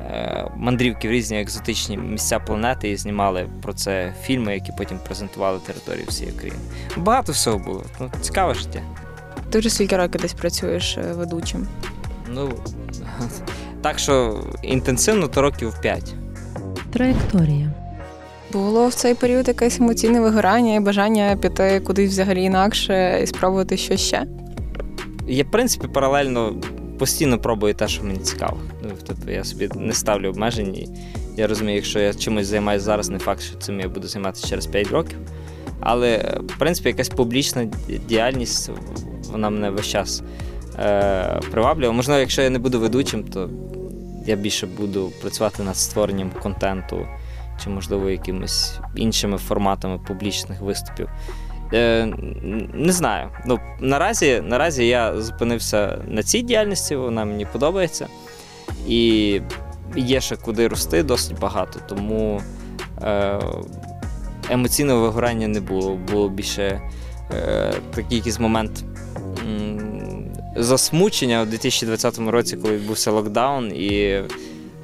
Е, 0.10 0.52
мандрівки 0.58 1.08
в 1.08 1.12
різні 1.12 1.42
екзотичні 1.42 1.98
місця 1.98 2.40
планети 2.40 2.92
і 2.92 2.98
знімали 2.98 3.48
про 3.62 3.74
це 3.74 4.14
фільми, 4.22 4.54
які 4.54 4.72
потім 4.78 5.00
презентували 5.06 5.60
територію 5.60 6.06
всієї 6.08 6.38
країни. 6.38 6.60
Багато 6.98 7.32
всього 7.32 7.58
було. 7.60 7.84
Ну, 8.00 8.12
Цікаве 8.22 8.54
життя. 8.54 8.82
Ти 9.50 9.60
вже 9.60 9.70
скільки 9.70 9.98
років 9.98 10.22
десь 10.22 10.34
працюєш 10.34 10.98
е, 10.98 11.02
ведучим? 11.02 11.68
Ну 12.28 12.50
так 13.84 14.00
що 14.00 14.40
інтенсивно, 14.62 15.28
то 15.28 15.42
років 15.42 15.74
5. 15.82 16.14
Траєкторія. 16.94 17.72
Було 18.54 18.88
в 18.88 18.94
цей 18.94 19.16
період 19.16 19.48
якесь 19.48 19.80
емоційне 19.80 20.22
вигорання 20.22 20.76
і 20.76 20.80
бажання 20.80 21.38
піти 21.42 21.80
кудись 21.80 22.12
взагалі 22.12 22.44
інакше 22.44 23.20
і 23.24 23.28
спробувати 23.28 23.78
що 23.78 23.98
ще? 23.98 24.28
Є, 25.28 25.44
в 25.44 25.52
принципі, 25.52 25.88
паралельно 25.88 26.56
постійно 27.00 27.40
пробую 27.40 27.74
те, 27.74 27.88
що 27.88 28.04
мені 28.04 28.20
цікаво. 28.20 28.58
Ну, 28.84 28.90
тобто 29.08 29.32
Я 29.32 29.44
собі 29.44 29.70
не 29.76 29.94
ставлю 29.94 30.30
обмежень. 30.30 30.76
І 30.76 30.90
я 31.38 31.48
розумію, 31.48 31.76
якщо 31.76 32.00
я 32.00 32.14
чимось 32.14 32.48
займаюся 32.48 32.86
зараз, 32.86 33.10
не 33.10 33.20
факт, 33.20 33.42
що 33.42 33.58
цим 33.58 33.80
я 33.80 33.88
буду 33.90 34.08
займатися 34.08 34.48
через 34.48 34.66
5 34.66 34.88
років. 34.92 35.18
Але, 35.80 36.18
в 36.48 36.60
принципі, 36.60 36.90
якась 36.90 37.10
публічна 37.10 37.66
діяльність, 38.08 38.72
вона 39.32 39.50
мене 39.50 39.70
весь 39.70 39.88
час 39.88 40.24
е, 40.80 41.40
приваблює. 41.52 41.92
Можливо, 41.92 42.20
якщо 42.20 42.42
я 42.42 42.50
не 42.50 42.60
буду 42.60 42.80
ведучим, 42.80 43.24
то 43.24 43.50
я 44.26 44.36
більше 44.36 44.68
буду 44.68 45.12
працювати 45.22 45.64
над 45.64 45.78
створенням 45.78 46.32
контенту 46.44 47.08
чи, 47.64 47.70
можливо, 47.70 48.10
якимись 48.10 48.80
іншими 48.96 49.38
форматами 49.38 50.00
публічних 50.08 50.62
виступів. 50.62 51.10
Е, 51.74 52.06
Не 52.74 52.92
знаю. 52.92 53.30
Ну, 53.46 53.60
Наразі 53.80 54.42
наразі 54.46 54.88
я 54.88 55.22
зупинився 55.22 56.02
на 56.08 56.24
цій 56.24 56.42
діяльності, 56.42 56.96
вона 56.96 57.26
мені 57.26 57.46
подобається. 57.46 58.08
І 58.88 59.42
є 59.96 60.22
ще 60.22 60.36
куди 60.36 60.68
рости 60.68 61.04
досить 61.04 61.40
багато, 61.40 61.80
тому 61.90 62.42
е, 63.02 63.40
емоційного 64.50 65.02
вигорання 65.02 65.48
не 65.48 65.62
було. 65.62 65.96
Було 66.12 66.30
більше 66.30 66.82
такий 67.96 68.18
якийсь 68.18 68.40
момент 68.40 68.84
засмучення 70.56 71.42
у 71.42 71.46
2020 71.46 72.20
році, 72.20 72.58
коли 72.58 72.76
відбувся 72.76 73.12
локдаун, 73.12 73.76
і 73.76 74.22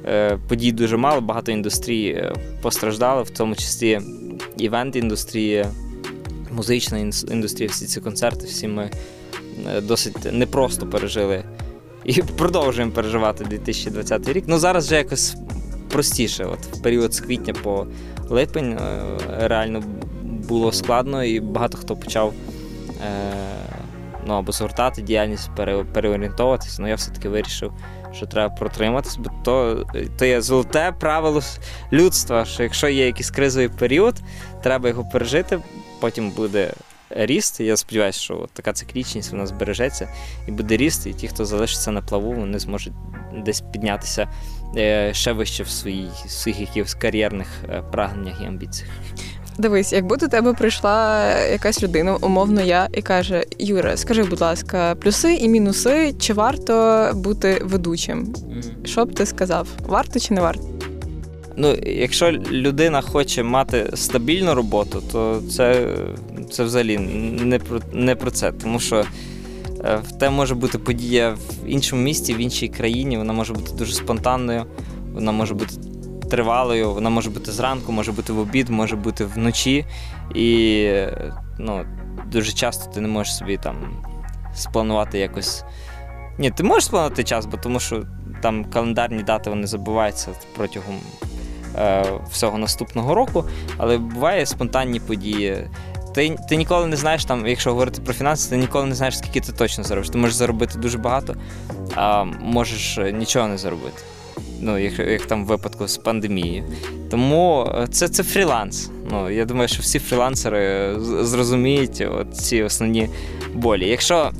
е, 0.06 0.38
подій 0.48 0.72
дуже 0.72 0.96
мало, 0.96 1.20
багато 1.20 1.52
індустрій 1.52 2.06
е, 2.06 2.34
постраждало, 2.62 3.22
в 3.22 3.30
тому 3.30 3.54
числі 3.54 4.00
івент-індустрія, 4.58 5.66
музична 6.52 6.98
індустрія, 7.30 7.70
всі 7.70 7.86
ці 7.86 8.00
концерти, 8.00 8.46
всі 8.46 8.68
ми 8.68 8.90
е, 9.66 9.80
досить 9.80 10.32
непросто 10.32 10.86
пережили. 10.86 11.44
І 12.04 12.22
продовжуємо 12.22 12.92
переживати 12.92 13.44
2020 13.44 14.28
рік. 14.28 14.44
Ну 14.46 14.58
зараз 14.58 14.86
вже 14.86 14.96
якось 14.96 15.36
простіше. 15.88 16.44
От 16.44 16.78
В 16.78 16.82
період 16.82 17.14
з 17.14 17.20
квітня 17.20 17.54
по 17.62 17.86
липень 18.28 18.78
реально 19.38 19.82
було 20.48 20.72
складно, 20.72 21.24
і 21.24 21.40
багато 21.40 21.78
хто 21.78 21.96
почав 21.96 22.34
ну, 24.26 24.34
або 24.34 24.52
згортати 24.52 25.02
діяльність, 25.02 25.50
пере. 25.56 25.84
Ну 26.78 26.88
я 26.88 26.94
все-таки 26.94 27.28
вирішив, 27.28 27.72
що 28.12 28.26
треба 28.26 28.54
протриматись, 28.54 29.16
бо 29.16 29.30
то, 29.44 29.86
то 30.18 30.24
є 30.24 30.40
золоте 30.40 30.94
правило 31.00 31.42
людства, 31.92 32.44
що 32.44 32.62
якщо 32.62 32.88
є 32.88 33.06
якийсь 33.06 33.30
кризовий 33.30 33.68
період, 33.68 34.14
треба 34.62 34.88
його 34.88 35.04
пережити, 35.04 35.60
потім 36.00 36.30
буде. 36.30 36.72
Ріст, 37.12 37.60
я 37.60 37.76
сподіваюся, 37.76 38.20
що 38.20 38.48
така 38.52 38.72
циклічність 38.72 39.32
вона 39.32 39.46
збережеться 39.46 40.08
і 40.48 40.50
буде 40.50 40.76
ріст, 40.76 41.06
і 41.06 41.12
ті, 41.12 41.28
хто 41.28 41.44
залишиться 41.44 41.90
на 41.90 42.02
плаву, 42.02 42.32
вони 42.32 42.58
зможуть 42.58 42.92
десь 43.44 43.60
піднятися 43.60 44.28
е, 44.76 45.14
ще 45.14 45.32
вище 45.32 45.62
в 45.62 45.68
своїх 45.68 46.12
своїх 46.26 46.60
якихось 46.60 46.94
кар'єрних 46.94 47.48
е, 47.68 47.82
прагненнях 47.92 48.40
і 48.42 48.44
амбіціях. 48.44 48.90
Дивись, 49.60 49.92
якби 49.92 50.16
до 50.16 50.28
тебе 50.28 50.52
прийшла 50.52 51.24
якась 51.38 51.82
людина, 51.82 52.16
умовно 52.16 52.60
я, 52.60 52.88
і 52.94 53.02
каже: 53.02 53.44
Юра, 53.58 53.96
скажи, 53.96 54.22
будь 54.22 54.40
ласка, 54.40 54.94
плюси 54.94 55.34
і 55.34 55.48
мінуси, 55.48 56.14
чи 56.18 56.32
варто 56.32 57.10
бути 57.14 57.62
ведучим? 57.64 58.34
Що 58.84 59.04
б 59.04 59.14
ти 59.14 59.26
сказав? 59.26 59.68
Варто 59.86 60.20
чи 60.20 60.34
не 60.34 60.40
варто? 60.40 60.62
Ну, 61.56 61.76
якщо 61.86 62.32
людина 62.32 63.00
хоче 63.00 63.42
мати 63.42 63.90
стабільну 63.94 64.54
роботу, 64.54 65.02
то 65.12 65.42
це 65.50 65.96
це 66.50 66.64
взагалі 66.64 66.98
не 67.40 67.58
про 67.58 67.80
не 67.92 68.14
про 68.14 68.30
це. 68.30 68.52
Тому 68.52 68.80
що 68.80 68.96
е, 69.84 69.98
в 70.08 70.18
те 70.18 70.30
може 70.30 70.54
бути 70.54 70.78
подія 70.78 71.30
в 71.30 71.66
іншому 71.66 72.02
місті, 72.02 72.34
в 72.34 72.38
іншій 72.38 72.68
країні, 72.68 73.18
вона 73.18 73.32
може 73.32 73.52
бути 73.52 73.72
дуже 73.78 73.94
спонтанною, 73.94 74.64
вона 75.14 75.32
може 75.32 75.54
бути 75.54 75.74
тривалою, 76.30 76.94
вона 76.94 77.10
може 77.10 77.30
бути 77.30 77.52
зранку, 77.52 77.92
може 77.92 78.12
бути 78.12 78.32
в 78.32 78.38
обід, 78.38 78.68
може 78.68 78.96
бути 78.96 79.24
вночі. 79.24 79.84
І 80.34 80.88
ну, 81.58 81.84
дуже 82.26 82.52
часто 82.52 82.92
ти 82.92 83.00
не 83.00 83.08
можеш 83.08 83.36
собі 83.36 83.56
там 83.56 84.04
спланувати 84.54 85.18
якось. 85.18 85.64
Ні, 86.38 86.50
ти 86.50 86.62
можеш 86.62 86.84
спланувати 86.84 87.24
час, 87.24 87.46
бо 87.46 87.56
тому 87.56 87.80
що 87.80 88.02
там 88.42 88.64
календарні 88.64 89.22
дати 89.22 89.50
вони 89.50 89.66
забуваються 89.66 90.28
протягом 90.56 90.96
е, 91.76 92.04
всього 92.30 92.58
наступного 92.58 93.14
року, 93.14 93.44
але 93.78 93.98
буває 93.98 94.46
спонтанні 94.46 95.00
події. 95.00 95.68
Ти 96.14 96.36
ти 96.48 96.56
ніколи 96.56 96.86
не 96.86 96.96
знаєш, 96.96 97.24
там, 97.24 97.46
якщо 97.46 97.70
говорити 97.70 98.02
про 98.02 98.14
фінанси, 98.14 98.50
ти 98.50 98.56
ніколи 98.56 98.86
не 98.86 98.94
знаєш, 98.94 99.18
скільки 99.18 99.40
ти 99.40 99.52
точно 99.52 99.84
заробиш. 99.84 100.10
Ти 100.10 100.18
можеш 100.18 100.36
заробити 100.36 100.78
дуже 100.78 100.98
багато, 100.98 101.34
а 101.94 102.24
можеш 102.24 102.98
нічого 103.12 103.48
не 103.48 103.58
заробити 103.58 104.02
ну, 104.60 104.78
як 104.78 104.98
як 104.98 105.26
там 105.26 105.44
в 105.44 105.46
випадку 105.46 105.88
з 105.88 105.96
пандемією. 105.96 106.64
Тому 107.10 107.72
е, 107.74 107.86
це 107.90 108.08
це 108.08 108.22
фріланс. 108.22 108.90
Ну, 109.10 109.30
Я 109.30 109.44
думаю, 109.44 109.68
що 109.68 109.82
всі 109.82 109.98
фрілансери 109.98 110.94
зрозуміють 111.00 112.06
ці 112.32 112.62
основні 112.62 113.08
болі. 113.54 113.88
Якщо 113.88 114.30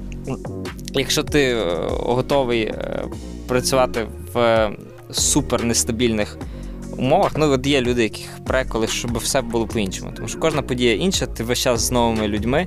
якщо 0.94 1.22
ти 1.22 1.42
е, 1.42 1.64
готовий 1.90 2.62
е, 2.62 3.04
працювати 3.46 4.06
в 4.34 4.70
супер 5.10 5.64
нестабільних 5.64 6.38
умовах, 6.98 7.32
ну 7.36 7.50
от 7.50 7.66
є 7.66 7.80
люди, 7.80 8.02
яких 8.02 8.38
преколи, 8.46 8.86
щоб 8.88 9.18
все 9.18 9.42
було 9.42 9.66
по-іншому. 9.66 10.12
Тому 10.16 10.28
що 10.28 10.38
кожна 10.38 10.62
подія 10.62 10.94
інша, 10.94 11.26
ти 11.26 11.44
весь 11.44 11.58
час 11.58 11.80
з 11.80 11.90
новими 11.90 12.28
людьми. 12.28 12.66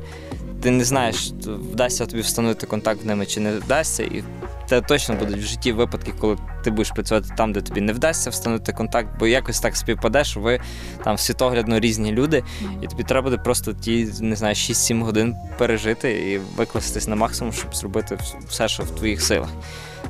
Ти 0.64 0.72
не 0.72 0.84
знаєш, 0.84 1.34
вдасться 1.72 2.06
тобі 2.06 2.22
встановити 2.22 2.68
контакт 2.68 3.02
з 3.02 3.06
ними 3.06 3.26
чи 3.26 3.40
не 3.40 3.52
вдасться, 3.52 4.04
і 4.04 4.24
це 4.70 4.82
точно 4.82 5.16
будуть 5.16 5.38
в 5.38 5.48
житті 5.48 5.72
випадки, 5.72 6.14
коли 6.20 6.38
ти 6.64 6.72
будеш 6.72 6.92
працювати 6.92 7.30
там, 7.38 7.54
де 7.54 7.62
тобі 7.62 7.82
не 7.82 7.94
вдасться 7.94 8.30
встановити 8.30 8.74
контакт, 8.74 9.10
бо 9.20 9.28
якось 9.28 9.60
так 9.60 9.76
співпаде, 9.76 10.24
що 10.24 10.40
ви 10.40 10.60
там 11.04 11.18
світоглядно 11.18 11.80
різні 11.80 12.12
люди, 12.12 12.44
і 12.82 12.88
тобі 12.88 13.04
треба 13.04 13.30
буде 13.30 13.44
просто 13.44 13.74
ті, 13.74 14.08
не 14.22 14.36
знаю, 14.36 14.56
6-7 14.56 15.04
годин 15.04 15.36
пережити 15.58 16.32
і 16.32 16.38
викластись 16.38 17.08
на 17.08 17.16
максимум, 17.16 17.54
щоб 17.54 17.76
зробити 17.76 18.18
все, 18.48 18.68
що 18.68 18.84
в 18.84 18.90
твоїх 18.90 19.22
силах. 19.22 19.50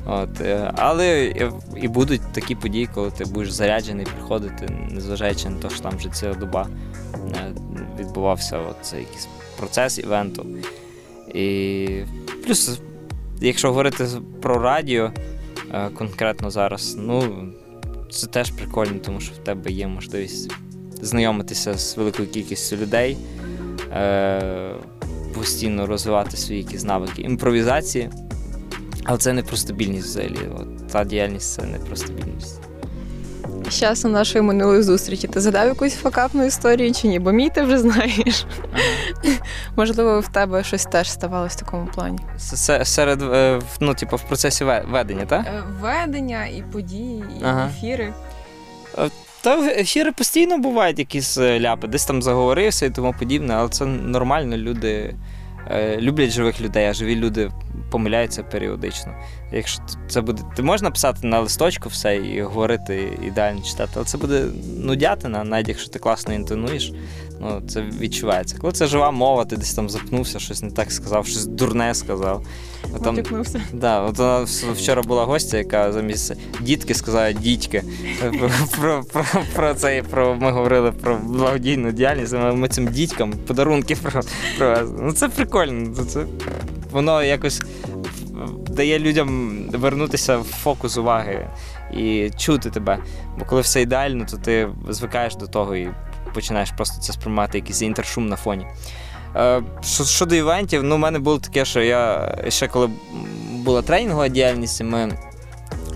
От, 0.06 0.40
е, 0.40 0.72
Але 0.76 1.34
і 1.76 1.88
будуть 1.88 2.32
такі 2.32 2.54
події, 2.54 2.88
коли 2.94 3.10
ти 3.10 3.24
будеш 3.24 3.50
заряджений 3.50 4.06
приходити, 4.06 4.68
незважаючи 4.90 5.48
на 5.48 5.58
те, 5.58 5.70
що 5.70 5.80
там 5.80 5.96
вже 5.96 6.08
ціла 6.08 6.34
доба 6.34 6.68
е, 7.14 7.52
відбувався 7.98 8.60
цей 8.82 9.00
якийсь 9.00 9.28
процес 9.56 9.98
івенту. 9.98 10.46
І 11.34 11.88
плюс 12.46 12.80
Якщо 13.40 13.68
говорити 13.68 14.06
про 14.42 14.58
радіо 14.58 15.10
е, 15.72 15.88
конкретно 15.88 16.50
зараз, 16.50 16.96
ну 16.98 17.48
це 18.10 18.26
теж 18.26 18.50
прикольно, 18.50 18.98
тому 19.04 19.20
що 19.20 19.34
в 19.34 19.38
тебе 19.38 19.70
є 19.70 19.86
можливість 19.86 20.52
знайомитися 21.02 21.78
з 21.78 21.96
великою 21.96 22.28
кількістю 22.28 22.76
людей, 22.76 23.16
е, 23.92 24.74
постійно 25.34 25.86
розвивати 25.86 26.36
свої 26.36 26.60
якісь 26.60 26.84
навики 26.84 27.22
імпровізації. 27.22 28.10
Але 29.04 29.18
це 29.18 29.32
не 29.32 29.42
про 29.42 29.56
стабільність 29.56 30.06
взагалі. 30.06 30.50
От, 30.56 30.88
Та 30.88 31.04
діяльність 31.04 31.52
це 31.52 31.62
не 31.62 31.78
про 31.78 31.96
стабільність 31.96 32.60
з 33.74 33.78
часу 33.78 34.08
нашої 34.08 34.44
минулої 34.44 34.82
зустрічі. 34.82 35.28
Ти 35.28 35.40
задав 35.40 35.66
якусь 35.66 35.94
факапну 35.94 36.44
історію 36.44 36.92
чи 36.92 37.08
ні? 37.08 37.18
Бо 37.18 37.32
мій 37.32 37.50
ти 37.50 37.62
вже 37.62 37.78
знаєш. 37.78 38.46
Ага. 38.72 38.82
Можливо, 39.76 40.20
в 40.20 40.28
тебе 40.28 40.64
щось 40.64 40.84
теж 40.84 41.10
ставалося 41.10 41.56
в 41.56 41.58
такому 41.60 41.86
плані. 41.94 42.18
Серед 42.84 43.22
е, 43.22 43.60
ну, 43.80 43.94
типу, 43.94 44.16
в 44.16 44.22
процесі 44.22 44.64
ведення, 44.64 45.26
так? 45.26 45.46
Е, 45.46 45.62
ведення 45.80 46.46
і 46.46 46.62
події, 46.72 47.24
і 47.40 47.44
ага. 47.44 47.66
ефіри. 47.66 48.12
Е, 48.98 49.10
та 49.40 49.58
ефіри 49.66 50.12
постійно 50.12 50.58
бувають 50.58 50.98
якісь 50.98 51.38
ляпи, 51.38 51.86
десь 51.86 52.04
там 52.04 52.22
заговорився 52.22 52.86
і 52.86 52.90
тому 52.90 53.14
подібне, 53.18 53.54
але 53.54 53.68
це 53.68 53.84
нормально. 53.84 54.56
Люди 54.56 55.14
люблять 55.98 56.30
живих 56.30 56.60
людей, 56.60 56.86
а 56.86 56.92
живі 56.92 57.16
люди 57.16 57.50
помиляються 57.90 58.42
періодично. 58.42 59.14
Якщо 59.52 59.82
це 60.08 60.20
буде, 60.20 60.42
ти 60.56 60.62
можна 60.62 60.90
писати 60.90 61.26
на 61.26 61.40
листочку 61.40 61.88
все 61.88 62.16
і 62.16 62.42
говорити 62.42 63.18
ідеально 63.26 63.62
читати, 63.62 63.92
але 63.96 64.04
це 64.04 64.18
буде 64.18 64.44
нудятина, 64.80 65.44
навіть 65.44 65.68
якщо 65.68 65.90
ти 65.90 65.98
класно 65.98 66.34
інтонуєш, 66.34 66.92
ну 67.44 67.62
це 67.68 67.84
відчувається. 68.00 68.56
Коли 68.60 68.72
це 68.72 68.86
жива 68.86 69.10
мова, 69.10 69.44
ти 69.44 69.56
десь 69.56 69.74
там 69.74 69.90
запнувся, 69.90 70.38
щось 70.38 70.62
не 70.62 70.70
так 70.70 70.92
сказав, 70.92 71.26
щось 71.26 71.46
дурне 71.46 71.94
сказав. 71.94 72.46
Там, 73.04 73.18
да, 73.72 74.00
от 74.00 74.18
вона 74.18 74.46
вчора 74.72 75.02
була 75.02 75.24
гостя, 75.24 75.58
яка 75.58 75.92
замість 75.92 76.32
дітки 76.60 76.94
сказала 76.94 77.32
дітьки. 77.32 77.82
Про 78.80 79.04
про, 79.12 79.26
про, 79.54 79.74
це 79.74 80.02
про 80.10 80.34
ми 80.34 80.50
говорили 80.50 80.92
про 80.92 81.16
благодійну 81.16 81.92
діяльність. 81.92 82.34
Ми 82.54 82.68
цим 82.68 82.88
дітькам 82.88 83.32
подарунки 83.32 83.96
про 83.96 84.22
про 84.58 84.78
Ну 85.00 85.12
це 85.12 85.28
прикольно. 85.28 86.04
Це 86.04 86.24
воно 86.90 87.22
якось 87.22 87.62
дає 88.68 88.98
людям 88.98 89.58
вернутися 89.72 90.36
в 90.36 90.44
фокус 90.44 90.96
уваги 90.96 91.48
і 91.96 92.30
чути 92.36 92.70
тебе. 92.70 92.98
Бо 93.38 93.44
коли 93.44 93.60
все 93.60 93.82
ідеально, 93.82 94.26
то 94.30 94.36
ти 94.36 94.68
звикаєш 94.88 95.36
до 95.36 95.46
того 95.46 95.76
і 95.76 95.88
починаєш 96.34 96.70
просто 96.70 97.00
це 97.00 97.12
сприймати 97.12 97.58
якийсь 97.58 97.82
інтершум 97.82 98.28
на 98.28 98.36
фоні. 98.36 98.66
Е, 99.36 99.62
щодо 100.04 100.34
івентів, 100.34 100.82
ну, 100.82 100.96
в 100.96 100.98
мене 100.98 101.18
було 101.18 101.38
таке, 101.38 101.64
що 101.64 101.82
я 101.82 102.34
ще 102.48 102.68
коли 102.68 102.90
була 103.52 103.82
тренінгова 103.82 104.28
діяльність, 104.28 104.82
ми 104.82 105.18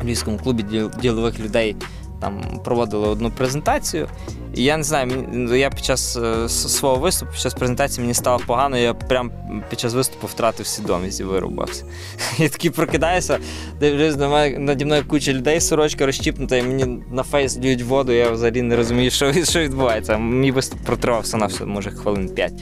в 0.01 0.05
Львівському 0.05 0.39
клубі 0.39 0.65
ділових 1.03 1.41
людей 1.41 1.77
там 2.21 2.61
проводили 2.65 3.09
одну 3.09 3.31
презентацію. 3.31 4.09
І 4.55 4.65
я 4.65 4.77
не 4.77 4.83
знаю, 4.83 5.27
ну, 5.33 5.55
я 5.55 5.71
під 5.71 5.85
час 5.85 6.17
е, 6.17 6.49
свого 6.49 6.97
виступу, 6.97 7.33
під 7.33 7.41
час 7.41 7.55
презентації 7.55 8.01
мені 8.01 8.15
стало 8.15 8.41
погано, 8.47 8.79
я 8.79 8.95
прям 8.95 9.31
під 9.71 9.81
час 9.81 9.95
виступу 9.95 10.27
втратив 10.27 10.67
свідомість 10.67 11.21
і 11.21 11.25
вирубався. 11.25 11.85
Я 12.39 12.49
такий 12.49 12.71
прокидаюся, 12.71 13.39
дивлюсь 13.81 14.17
на 14.17 14.29
мене 14.29 14.59
наді 14.59 14.85
мною 14.85 15.05
куча 15.09 15.33
людей, 15.33 15.61
сорочка 15.61 16.07
розчіпнута, 16.07 16.57
і 16.57 16.63
мені 16.63 17.03
на 17.13 17.23
фейс 17.23 17.59
льють 17.59 17.83
воду, 17.83 18.13
я 18.13 18.31
взагалі 18.31 18.63
не 18.63 18.77
розумію, 18.77 19.11
що 19.11 19.33
що 19.45 19.61
відбувається. 19.61 20.19
Мій 20.19 20.51
виступ 20.51 20.81
протривався 20.81 21.37
на 21.37 21.47
все, 21.47 21.65
може, 21.65 21.91
хвилин 21.91 22.29
5. 22.29 22.53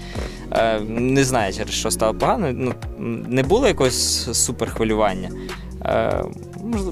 Е, 0.52 0.80
Не 0.88 1.24
знаю, 1.24 1.52
через 1.52 1.74
що 1.74 1.90
стало 1.90 2.14
погано. 2.14 2.52
Ну, 2.52 2.74
Не 3.28 3.42
було 3.42 3.66
якогось 3.66 4.28
суперхвилювання. 4.44 5.30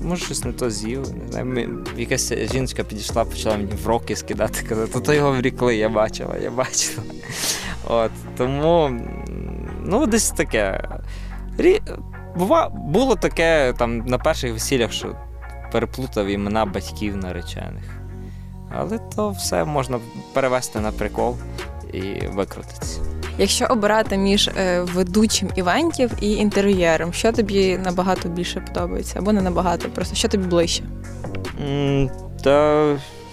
Може, 0.02 0.24
щось 0.24 0.44
не 0.44 0.52
то 0.52 0.70
з'їв. 0.70 1.00
Не 1.24 1.32
знаю. 1.32 1.86
Якась 1.96 2.32
жіночка 2.52 2.84
підійшла, 2.84 3.24
почала 3.24 3.56
мені 3.56 3.72
в 3.84 3.86
роки 3.86 4.16
скидати, 4.16 4.62
казати, 4.68 5.00
то 5.00 5.14
його 5.14 5.32
врікли, 5.32 5.76
я 5.76 5.88
бачила, 5.88 6.36
я 6.42 6.50
бачила. 6.50 7.02
От, 7.88 8.10
Тому 8.36 9.00
ну, 9.84 10.06
десь 10.06 10.30
таке. 10.30 10.88
Бува... 12.36 12.68
Було 12.68 13.16
таке 13.16 13.74
там 13.78 13.98
на 13.98 14.18
перших 14.18 14.52
весіллях, 14.52 14.92
що 14.92 15.16
переплутав 15.72 16.26
імена 16.26 16.66
батьків 16.66 17.16
наречених. 17.16 17.84
Але 18.70 18.98
то 18.98 19.30
все 19.30 19.64
можна 19.64 19.98
перевести 20.32 20.80
на 20.80 20.92
прикол 20.92 21.36
і 21.92 22.26
викрутитися. 22.26 23.00
Якщо 23.38 23.66
обирати 23.70 24.16
між 24.16 24.48
е, 24.48 24.80
ведучим 24.80 25.48
івентів 25.56 26.10
і 26.20 26.32
інтер'єром, 26.32 27.12
що 27.12 27.32
тобі 27.32 27.78
набагато 27.84 28.28
більше 28.28 28.60
подобається? 28.60 29.18
Або 29.18 29.32
не 29.32 29.42
набагато, 29.42 29.88
просто 29.88 30.16
що 30.16 30.28
тобі 30.28 30.46
ближче? 30.46 30.82
Mm, 31.66 32.10
та 32.42 32.84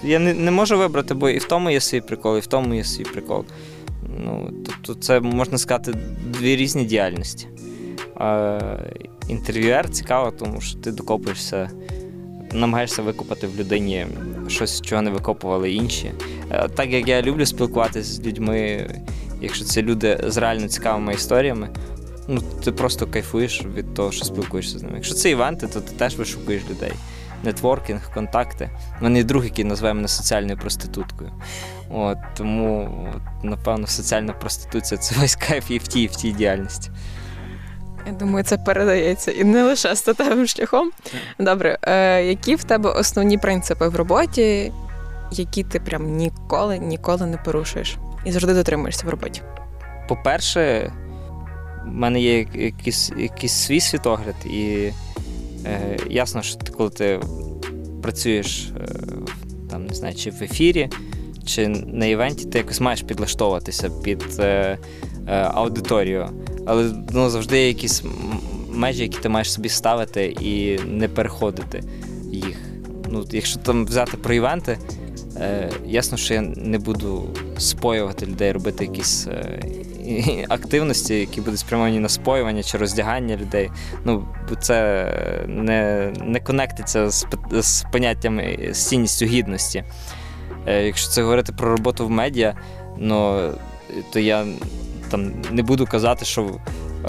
я 0.03 0.19
не 0.19 0.33
не 0.33 0.51
можу 0.51 0.77
вибрати, 0.77 1.13
бо 1.13 1.29
і 1.29 1.37
в 1.37 1.43
тому 1.43 1.69
є 1.69 1.79
свій 1.79 2.01
прикол, 2.01 2.37
і 2.37 2.39
в 2.39 2.47
тому 2.47 2.73
є 2.73 2.83
свій 2.83 3.03
прикол. 3.03 3.45
Ну, 4.17 4.51
Тобто, 4.65 5.01
це 5.01 5.19
можна 5.19 5.57
сказати 5.57 5.93
дві 6.39 6.55
різні 6.55 6.85
діяльності. 6.85 7.47
А, 8.15 8.59
Інтерв'юер 9.29 9.89
цікаво, 9.89 10.31
тому 10.31 10.61
що 10.61 10.79
ти 10.79 10.91
докопуєшся, 10.91 11.69
намагаєшся 12.51 13.01
викопати 13.01 13.47
в 13.47 13.59
людині 13.59 14.07
щось, 14.47 14.81
чого 14.81 15.01
не 15.01 15.09
викопували 15.09 15.71
інші. 15.71 16.11
Так 16.75 16.91
як 16.91 17.07
я 17.07 17.21
люблю 17.21 17.45
спілкуватися 17.45 18.13
з 18.13 18.25
людьми, 18.25 18.87
якщо 19.41 19.65
це 19.65 19.81
люди 19.81 20.19
з 20.27 20.37
реально 20.37 20.67
цікавими 20.67 21.13
історіями, 21.13 21.69
ну 22.27 22.41
ти 22.63 22.71
просто 22.71 23.07
кайфуєш 23.07 23.65
від 23.75 23.93
того, 23.93 24.11
що 24.11 24.25
спілкуєшся 24.25 24.79
з 24.79 24.83
ними. 24.83 24.95
Якщо 24.95 25.15
це 25.15 25.29
івенти, 25.29 25.67
то 25.67 25.81
ти 25.81 25.95
теж 25.95 26.15
вишукуєш 26.15 26.61
людей. 26.69 26.93
Нетворкінг, 27.43 28.13
контакти. 28.13 28.69
У 28.99 29.03
мене 29.03 29.23
друг, 29.23 29.43
який 29.43 29.65
називає 29.65 29.93
мене 29.93 30.07
соціальною 30.07 30.57
проституткою. 30.57 31.31
От, 31.89 32.17
Тому, 32.37 32.97
от, 33.15 33.43
напевно, 33.43 33.87
соціальна 33.87 34.33
проституція 34.33 34.97
це 34.97 35.15
весь 35.19 35.35
кайф 35.35 35.71
і 35.71 35.77
в 35.77 35.87
тій, 35.87 36.01
і 36.01 36.07
в 36.07 36.15
тій 36.15 36.31
діяльності. 36.31 36.91
Я 38.07 38.13
думаю, 38.13 38.45
це 38.45 38.57
передається 38.57 39.31
і 39.31 39.43
не 39.43 39.63
лише 39.63 39.95
статевим 39.95 40.47
шляхом. 40.47 40.91
Добре, 41.39 41.77
е, 41.81 42.23
які 42.23 42.55
в 42.55 42.63
тебе 42.63 42.89
основні 42.89 43.37
принципи 43.37 43.87
в 43.87 43.95
роботі, 43.95 44.71
які 45.31 45.63
ти 45.63 45.79
прям 45.79 46.15
ніколи, 46.15 46.79
ніколи 46.79 47.25
не 47.25 47.37
порушуєш 47.37 47.97
і 48.25 48.31
завжди 48.31 48.53
дотримуєшся 48.53 49.07
в 49.07 49.09
роботі? 49.09 49.41
По-перше, 50.07 50.93
в 51.85 51.87
мене 51.87 52.21
є 52.21 52.47
якийсь 52.53 53.11
якийсь 53.17 53.53
свій 53.53 53.79
світогляд, 53.79 54.35
і 54.45 54.91
е, 55.65 55.97
ясно, 56.09 56.41
що 56.41 56.57
коли 56.77 56.89
ти 56.89 57.19
працюєш 58.01 58.71
е, 58.77 58.85
там, 59.69 59.85
не 59.85 59.93
знаю, 59.93 60.15
чи 60.15 60.31
в 60.31 60.43
ефірі, 60.43 60.89
чи 61.45 61.67
на 61.67 62.05
івенті, 62.05 62.45
ти 62.45 62.57
якось 62.57 62.79
маєш 62.79 63.01
підлаштовуватися 63.01 63.89
під 63.89 64.23
е, 64.39 64.77
е, 65.27 65.33
аудиторію. 65.33 66.29
Але 66.65 66.91
ну, 67.13 67.29
завжди 67.29 67.57
є 67.57 67.67
якісь 67.67 68.03
межі, 68.69 69.01
які 69.03 69.19
ти 69.19 69.29
маєш 69.29 69.53
собі 69.53 69.69
ставити 69.69 70.25
і 70.25 70.79
не 70.79 71.07
переходити 71.07 71.83
їх. 72.31 72.57
Ну, 73.09 73.25
Якщо 73.31 73.59
там 73.59 73.85
взяти 73.85 74.17
про 74.17 74.33
івенти, 74.33 74.77
е, 75.37 75.69
ясно, 75.85 76.17
що 76.17 76.33
я 76.33 76.41
не 76.41 76.77
буду 76.77 77.29
споювати 77.57 78.25
людей, 78.25 78.51
робити 78.51 78.85
якісь 78.85 79.27
е, 79.27 80.45
активності, 80.49 81.19
які 81.19 81.41
будуть 81.41 81.59
спрямовані 81.59 81.99
на 81.99 82.09
споювання 82.09 82.63
чи 82.63 82.77
роздягання 82.77 83.37
людей. 83.37 83.71
Ну, 84.05 84.27
Це 84.61 85.05
не 85.47 86.11
не 86.25 86.39
конектиться 86.39 87.09
з 87.09 87.25
з 87.51 87.85
поняттям 87.91 88.41
з 88.71 88.87
цінністю 88.87 89.25
гідності. 89.25 89.83
Е, 90.67 90.85
Якщо 90.85 91.09
це 91.09 91.21
говорити 91.21 91.53
про 91.53 91.69
роботу 91.69 92.07
в 92.07 92.09
медіа, 92.09 92.55
ну, 92.97 93.49
то 94.13 94.19
я 94.19 94.45
там 95.11 95.31
не 95.51 95.63
буду 95.63 95.85
казати, 95.85 96.25
що 96.25 96.51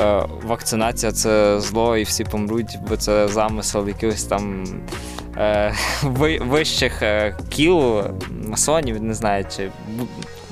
е, 0.01 0.23
вакцинація 0.47 1.13
це 1.13 1.61
зло 1.61 1.97
і 1.97 2.03
всі 2.03 2.25
помруть, 2.25 2.79
бо 2.89 2.97
це 2.97 3.29
замисел 3.29 3.89
якихось 3.89 4.25
там 4.25 4.65
вищих 6.41 7.03
е, 7.03 7.37
кіл, 7.49 8.03
масонів, 8.49 9.03
не 9.03 9.15
знаю, 9.15 9.45
чи 9.57 9.71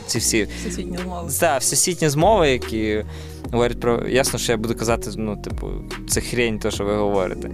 ці 0.06 0.18
всі 0.18 0.48
всесвітні 0.60 0.98
змови. 0.98 1.30
Так, 1.40 1.60
всесвітні 1.60 2.08
змови, 2.08 2.50
які 2.50 3.04
говорять 3.52 3.80
про. 3.80 4.08
Ясно, 4.08 4.38
що 4.38 4.52
я 4.52 4.58
буду 4.58 4.74
казати, 4.74 5.10
ну, 5.16 5.36
типу, 5.36 5.68
це 6.08 6.20
хрень, 6.20 6.58
то, 6.58 6.70
що 6.70 6.84
ви 6.84 6.96
говорите. 6.96 7.50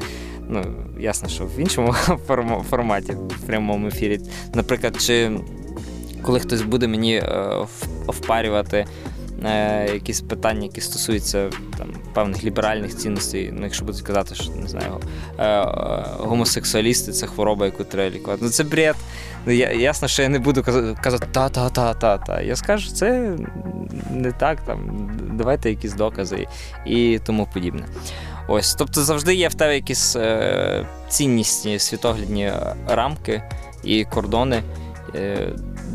Ну, 0.49 0.65
ясно, 1.01 1.29
що 1.29 1.45
в 1.45 1.59
іншому 1.59 1.93
форматі, 2.71 3.13
в 3.13 3.47
прямому 3.47 3.87
ефірі. 3.87 4.21
Наприклад, 4.55 4.97
чи 5.01 5.31
коли 6.23 6.41
хтось 6.41 6.63
буде 6.63 6.89
мені 6.89 7.17
е, 7.17 7.67
впарювати 8.09 8.87
е, 9.45 9.91
якісь 9.95 10.21
питання, 10.21 10.63
які 10.63 10.81
стосуються 10.81 11.51
там, 11.79 11.89
певних 12.15 12.45
ліберальних 12.45 12.97
цінностей, 12.97 13.51
ну, 13.53 13.65
якщо 13.65 13.85
будуть 13.85 14.03
казати, 14.03 14.35
що 14.35 14.51
не 14.51 14.69
знаю, 14.69 15.01
е, 15.39 15.65
гомосексуалісти 16.19 17.13
це 17.13 17.27
хвороба, 17.27 17.67
яку 17.67 17.85
треба 17.85 18.11
лікувати. 18.11 18.45
Ну 18.45 18.51
це 18.51 18.65
бред. 18.65 18.97
Ну, 19.47 19.53
я, 19.53 19.73
Ясно, 19.73 20.09
що 20.09 20.23
я 20.23 20.29
не 20.29 20.39
буду 20.39 20.63
казати 21.03 21.27
та-та-та-та-та. 21.33 22.41
Я 22.41 22.57
скажу, 22.57 22.91
це 22.91 23.37
не 24.11 24.33
так, 24.33 24.61
там, 24.61 25.11
давайте 25.33 25.71
якісь 25.71 25.93
докази 25.93 26.47
і 26.87 27.21
тому 27.27 27.49
подібне. 27.55 27.87
Ось, 28.49 28.75
Тобто 28.75 29.03
завжди 29.03 29.35
є 29.35 29.49
в 29.49 29.55
тебе 29.55 29.75
якісь 29.75 30.17
е, 30.17 30.87
ціннісні 31.09 31.79
світоглядні 31.79 32.53
рамки 32.89 33.43
і 33.85 34.05
кордони. 34.05 34.63
Е, 35.15 35.49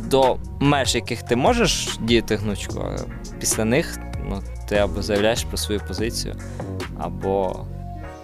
до 0.10 0.38
меж, 0.60 0.96
яких 0.96 1.24
ти 1.24 1.36
можеш 1.36 1.98
діяти 2.02 2.36
гнучко, 2.36 2.96
а 2.96 3.02
після 3.40 3.66
них 3.66 4.00
ну, 4.30 4.44
ти 4.70 4.76
або 4.76 5.02
заявляєш 5.02 5.44
про 5.44 5.58
свою 5.58 5.82
позицію, 5.88 6.36
або 7.00 7.66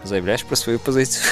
заявляєш 0.03 0.43
про 0.43 0.55
свою 0.55 0.79
позицію. 0.79 1.25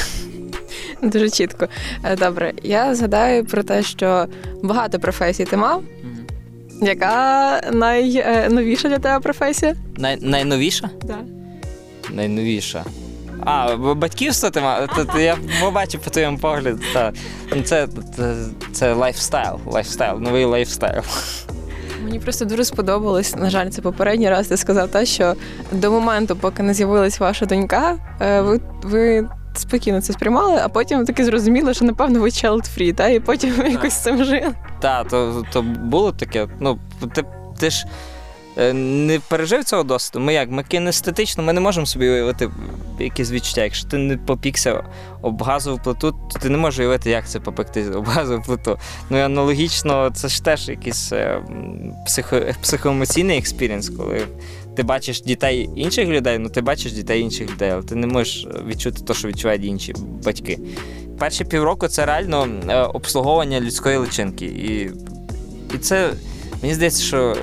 Дуже 1.02 1.30
чітко. 1.30 1.68
Е, 2.04 2.16
добре, 2.16 2.54
я 2.64 2.96
згадаю 2.96 3.46
про 3.46 3.64
те, 3.64 3.84
що 3.84 4.28
багато 4.64 5.00
професій 5.00 5.46
ти 5.46 5.58
мав. 5.58 5.82
Mm-hmm. 5.82 6.86
Яка 6.86 7.62
найновіша 7.72 8.90
для 8.90 9.00
тебе 9.00 9.20
професія? 9.20 9.76
Най- 9.98 10.18
Найновіша? 10.22 10.82
Так. 10.88 11.02
Да. 11.04 11.18
Найновіша. 12.14 12.86
А, 13.46 13.76
батьківство 13.76 14.50
ти 14.50 14.62
мав? 14.62 14.90
Я 15.20 15.38
побачив 15.62 16.02
по 16.02 16.10
твоєму 16.10 16.38
погляду. 16.38 16.80
Та. 16.94 17.14
Ну, 17.56 17.62
це 17.62 17.88
це, 18.16 18.36
це 18.74 18.94
lifestyle, 18.94 19.60
lifestyle, 19.66 20.20
новий 20.20 20.46
lifestyle. 20.46 21.02
Мені 22.04 22.20
просто 22.20 22.46
дуже 22.46 22.66
сподобалось. 22.66 23.36
На 23.36 23.50
жаль, 23.50 23.70
це 23.70 23.82
попередній 23.82 24.30
раз 24.30 24.48
ти 24.48 24.58
сказав 24.58 24.90
те, 24.90 25.06
що 25.06 25.36
до 25.72 25.92
моменту, 25.92 26.36
поки 26.36 26.64
не 26.64 26.74
з'явилась 26.74 27.20
ваша 27.20 27.46
донька, 27.46 27.96
е, 28.22 28.42
ви 28.42 28.62
ви 28.84 29.30
спокійно 29.54 30.02
це 30.02 30.14
сприймали, 30.14 30.60
а 30.64 30.70
потім 30.70 31.06
таки 31.06 31.26
зрозуміли, 31.26 31.74
що 31.74 31.86
напевно 31.86 32.20
ви 32.20 32.30
child 32.30 32.78
free, 32.78 32.94
та 32.94 33.08
і 33.08 33.20
потім 33.20 33.54
так. 33.54 33.72
якось 33.72 33.94
з 33.94 34.04
цим 34.04 34.24
жили. 34.24 34.52
Так, 34.80 35.08
то 35.08 35.44
то 35.54 35.62
було 35.62 36.12
таке. 36.12 36.48
Ну, 36.60 36.80
ти, 37.14 37.24
ти 37.60 37.70
ж. 37.70 37.86
Е, 38.58 38.74
не 38.74 39.20
пережив 39.20 39.64
цього 39.64 39.84
досвіду. 39.84 40.20
Ми 40.20 40.34
як? 40.34 40.52
Ми 40.52 40.64
кінестетично, 40.64 41.44
ми 41.44 41.54
не 41.54 41.62
можемо 41.62 41.86
собі 41.86 42.10
уявити 42.10 42.50
якісь 43.00 43.32
відчуття. 43.32 43.64
Якщо 43.64 43.88
ти 43.88 43.98
не 43.98 44.18
попікся 44.18 44.84
об 45.22 45.44
газову 45.44 45.80
плиту, 45.84 46.16
то 46.34 46.40
ти 46.40 46.50
не 46.50 46.58
можеш 46.58 46.80
уявити, 46.80 47.10
як 47.10 47.30
це 47.30 47.40
попекти 47.40 47.90
об 47.90 48.06
газову 48.06 48.44
плиту. 48.44 48.78
Ну 49.10 49.18
і 49.18 49.22
аналогічно, 49.22 50.12
це 50.16 50.28
ж 50.28 50.44
теж 50.44 50.70
якийсь 50.70 51.12
е, 51.12 51.42
психо, 52.06 52.42
психоемоційний 52.62 53.38
experience, 53.38 53.90
коли 53.90 54.22
ти 54.76 54.84
бачиш 54.84 55.22
дітей 55.22 55.70
інших 55.76 56.10
людей, 56.10 56.38
ну 56.38 56.50
ти 56.50 56.62
бачиш 56.62 56.92
дітей 56.92 57.22
інших 57.22 57.52
людей, 57.52 57.70
але 57.70 57.84
ти 57.84 57.96
не 57.96 58.08
можеш 58.08 58.48
відчути 58.68 59.02
те, 59.04 59.14
що 59.14 59.28
відчувають 59.28 59.66
інші 59.66 59.94
батьки. 60.26 60.60
Перші 61.20 61.46
півроку 61.46 61.88
це 61.88 62.06
реально 62.06 62.48
е, 62.70 62.82
обслуговування 62.82 63.62
людської 63.62 63.98
личинки. 63.98 64.46
І, 64.46 64.92
І 65.76 65.78
це 65.78 66.14
мені 66.62 66.74
здається, 66.74 67.04
що 67.04 67.36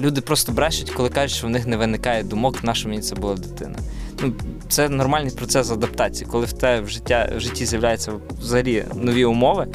люди 0.00 0.20
просто 0.20 0.52
брешуть, 0.52 0.90
коли 0.90 1.08
кажуть, 1.08 1.36
що 1.36 1.46
в 1.46 1.50
них 1.50 1.66
не 1.66 1.76
виникає 1.76 2.22
думок, 2.22 2.64
на 2.64 2.74
що 2.74 2.88
мені 2.88 3.00
це 3.00 3.14
була 3.14 3.34
дитина. 3.34 3.78
Ну, 4.22 4.32
Це 4.68 4.88
нормальний 4.88 5.30
процес 5.30 5.70
адаптації. 5.70 6.30
Коли 6.30 6.46
в 6.46 6.52
тебе 6.52 6.80
в, 6.80 6.88
життя, 6.88 7.32
в 7.36 7.40
житті 7.40 7.66
з'являються 7.66 8.12
взагалі 8.40 8.84
нові 8.94 9.24
умови, 9.24 9.66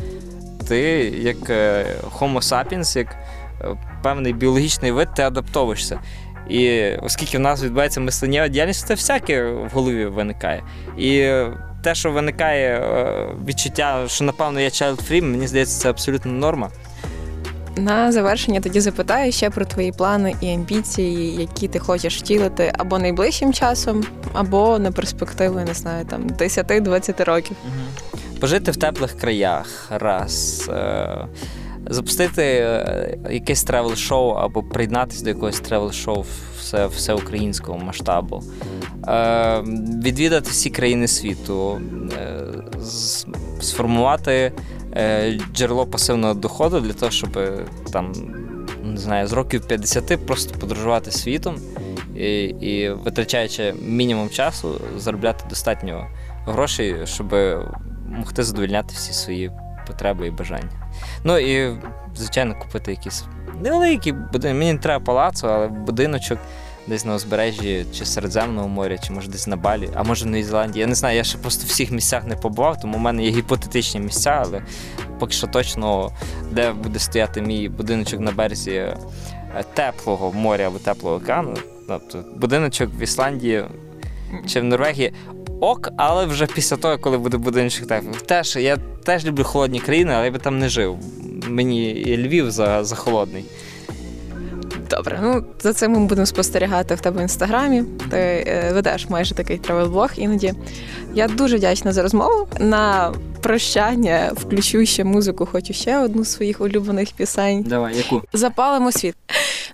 ти 0.67 0.80
як 1.17 1.49
е, 1.49 1.86
Homo 2.19 2.41
sapiens, 2.41 2.97
як 2.97 3.15
е, 3.61 3.78
певний 4.03 4.34
біологічний 4.34 4.91
вид, 4.91 5.07
ти 5.15 5.22
адаптовуєшся. 5.22 5.99
І 6.49 6.91
оскільки 6.95 7.38
в 7.38 7.41
нас 7.41 7.63
відбувається 7.63 7.99
мисленнєва 7.99 8.47
діяльність, 8.47 8.88
це 8.88 8.93
всяке 8.93 9.43
в 9.43 9.69
голові 9.74 10.05
виникає. 10.05 10.63
І 10.97 11.34
те, 11.84 11.95
що 11.95 12.11
виникає 12.11 12.80
е, 12.80 13.28
відчуття, 13.47 14.03
що 14.07 14.24
напевно 14.24 14.59
я 14.59 14.69
child 14.69 15.11
free, 15.11 15.22
мені 15.22 15.47
здається, 15.47 15.82
це 15.82 15.89
абсолютно 15.89 16.32
норма. 16.32 16.69
На 17.82 18.11
завершення 18.11 18.61
тоді 18.61 18.79
запитаю 18.79 19.32
ще 19.32 19.49
про 19.49 19.65
твої 19.65 19.91
плани 19.91 20.36
і 20.41 20.49
амбіції, 20.49 21.36
які 21.36 21.67
ти 21.67 21.79
хочеш 21.79 22.17
втілити 22.17 22.73
або 22.77 22.99
найближчим 22.99 23.53
часом, 23.53 24.03
або 24.34 24.79
на 24.79 24.91
перспективу, 24.91 25.59
не 25.59 25.73
знаю, 25.73 26.05
там 26.05 26.27
10-20 26.27 27.23
років. 27.23 27.57
Пожити 28.39 28.71
в 28.71 28.77
теплих 28.77 29.17
краях, 29.17 29.88
раз. 29.89 30.69
Е- 30.69 31.27
запустити 31.89 32.43
е, 32.43 33.17
якесь 33.32 33.63
travel-шоу 33.63 34.32
або 34.32 34.63
приєднатися 34.63 35.23
до 35.23 35.29
якогось 35.29 35.59
travel-шоу 35.59 36.25
все, 36.59 36.88
всеукраїнського 36.88 37.77
масштабу, 37.77 38.43
е, 39.07 39.61
відвідати 40.03 40.49
всі 40.49 40.69
країни 40.69 41.07
світу, 41.07 41.82
е, 42.13 42.41
сформувати 43.61 44.51
джерело 45.53 45.85
пасивного 45.85 46.33
доходу 46.33 46.79
для 46.79 46.93
того, 46.93 47.11
щоб 47.11 47.37
е, 47.37 47.65
там. 47.93 48.13
Не 48.83 48.97
знаю, 48.97 49.27
з 49.27 49.33
років 49.33 49.67
50 49.67 50.25
просто 50.25 50.59
подорожувати 50.59 51.11
світом 51.11 51.55
і, 52.15 52.43
і 52.43 52.89
витрачаючи 52.89 53.73
мінімум 53.81 54.29
часу, 54.29 54.81
заробляти 54.97 55.45
достатньо 55.49 56.07
грошей, 56.45 56.95
щоб 57.05 57.35
могти 58.07 58.43
задовольняти 58.43 58.93
всі 58.93 59.13
свої 59.13 59.51
потреби 59.87 60.27
і 60.27 60.31
бажання. 60.31 60.91
Ну 61.23 61.37
і, 61.37 61.77
звичайно, 62.15 62.55
купити 62.59 62.91
якісь 62.91 63.23
невеликі 63.61 64.11
будинки. 64.11 64.57
Мені 64.57 64.73
не 64.73 64.79
треба 64.79 65.05
палацу, 65.05 65.47
але 65.49 65.67
будиночок 65.67 66.39
десь 66.88 67.05
на 67.05 67.15
узбережжі 67.15 67.86
чи 67.93 68.05
Середземного 68.05 68.67
моря, 68.67 68.97
чи 68.97 69.13
може 69.13 69.29
десь 69.29 69.47
на 69.47 69.55
Балі, 69.55 69.89
а 69.93 70.03
може 70.03 70.25
в 70.25 70.27
Новій. 70.27 70.79
Я 70.79 70.88
не 70.88 70.95
знаю, 70.95 71.17
я 71.17 71.23
ще 71.23 71.38
просто 71.38 71.65
в 71.65 71.67
всіх 71.67 71.91
місцях 71.91 72.27
не 72.27 72.36
побував, 72.36 72.79
тому 72.82 72.97
в 72.97 73.01
мене 73.01 73.23
є 73.23 73.32
гіпотетичні 73.32 73.99
місця, 73.99 74.43
але 74.45 74.61
поки 75.19 75.34
що 75.34 75.47
точно, 75.47 76.11
де 76.51 76.71
буде 76.71 76.99
стояти 76.99 77.41
мій 77.41 77.69
будиночок 77.69 78.19
на 78.19 78.32
березі 78.32 78.71
е, 78.71 78.97
теплого 79.73 80.32
моря 80.32 80.67
або 80.67 80.79
теплого 80.79 81.15
океану. 81.15 81.53
Тобто 81.88 82.23
будиночок 82.36 82.89
в 82.99 83.01
Ісландії 83.01 83.65
чи 84.47 84.61
в 84.61 84.63
Норвегії. 84.63 85.13
Ок, 85.59 85.89
але 85.97 86.25
вже 86.25 86.45
після 86.45 86.77
того, 86.77 86.97
коли 86.97 87.17
буде 87.17 87.38
будиночок 87.38 87.88
теплий. 87.88 88.15
Теж 88.25 88.55
я 88.55 88.77
теж 88.77 89.25
люблю 89.25 89.43
холодні 89.43 89.79
країни, 89.79 90.13
але 90.15 90.25
я 90.25 90.32
би 90.32 90.39
там 90.39 90.59
не 90.59 90.69
жив. 90.69 90.97
Мені 91.47 91.89
і 91.89 92.27
Львів 92.27 92.51
за, 92.51 92.84
за 92.84 92.95
холодний. 92.95 93.45
Добре, 94.91 95.19
ну 95.21 95.43
за 95.59 95.73
цим 95.73 95.91
ми 95.91 95.99
будемо 95.99 96.25
спостерігати 96.25 96.95
в 96.95 97.01
тебе 97.01 97.19
в 97.19 97.21
інстаграмі. 97.21 97.83
Ти 98.09 98.17
е, 98.17 98.71
ведеш 98.73 99.09
майже 99.09 99.35
такий 99.35 99.59
тревел-блог 99.59 100.09
іноді. 100.15 100.53
Я 101.13 101.27
дуже 101.27 101.57
вдячна 101.57 101.91
за 101.91 102.01
розмову. 102.01 102.47
На 102.59 103.13
прощання 103.41 104.31
включу 104.33 104.85
ще 104.85 105.03
музику, 105.03 105.45
хочу 105.45 105.73
ще 105.73 105.97
одну 105.97 106.23
з 106.23 106.31
своїх 106.31 106.61
улюблених 106.61 107.11
пісень. 107.11 107.63
Давай, 107.63 107.97
яку? 107.97 108.21
Запалимо 108.33 108.91
світ. 108.91 109.15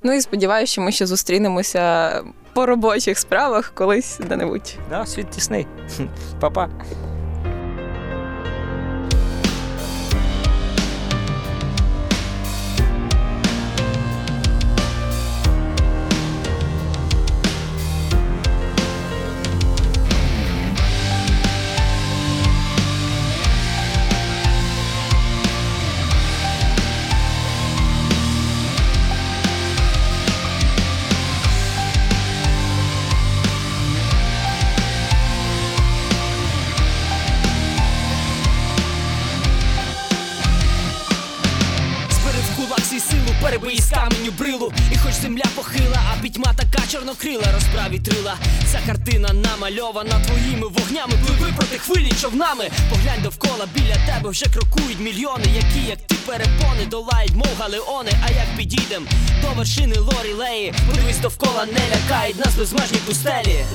Ну 0.04 0.14
і 0.14 0.22
сподіваюся, 0.22 0.72
що 0.72 0.82
ми 0.82 0.92
ще 0.92 1.06
зустрінемося 1.06 2.12
по 2.54 2.66
робочих 2.66 3.20
справах 3.20 3.72
колись 3.76 4.20
де-небудь. 4.30 4.76
Да, 4.90 5.06
світ 5.06 5.30
тісний. 5.30 5.68
Па-па. 6.40 6.70
Перебий 44.32 44.32
брилу. 44.32 44.74
І 44.92 44.98
хоч 44.98 45.14
земля 45.14 45.46
похила, 45.56 46.00
а 46.12 46.22
пітьма 46.22 46.54
така 46.54 46.88
чорнокрила, 46.92 47.44
розправі 47.54 48.00
трила. 48.00 48.36
Ця 48.72 48.80
картина 48.86 49.34
намальована 49.34 50.20
твоїми 50.20 50.68
вогнями. 50.68 51.14
Пливи 51.26 51.54
проти 51.58 51.78
хвилі 51.78 52.12
човнами. 52.22 52.70
Поглянь 52.90 53.22
довкола 53.24 53.68
біля 53.76 53.96
тебе 53.96 54.30
вже 54.30 54.46
крокують 54.46 55.00
мільйони, 55.00 55.46
які, 55.56 55.88
як 55.90 56.08
ти 56.08 56.16
перепони, 56.26 56.86
долають, 56.90 57.36
мов 57.36 57.56
галеони. 57.60 58.12
А 58.26 58.32
як 58.32 58.58
підійдем 58.58 59.08
до 59.42 59.48
вершини 59.48 59.96
лорілеї, 60.00 60.74
подивись 60.90 61.20
довкола, 61.20 61.66
не 61.66 61.80
лякають 61.96 62.46
нас 62.46 62.56
безмежні 62.56 62.98
пустелі. 62.98 63.66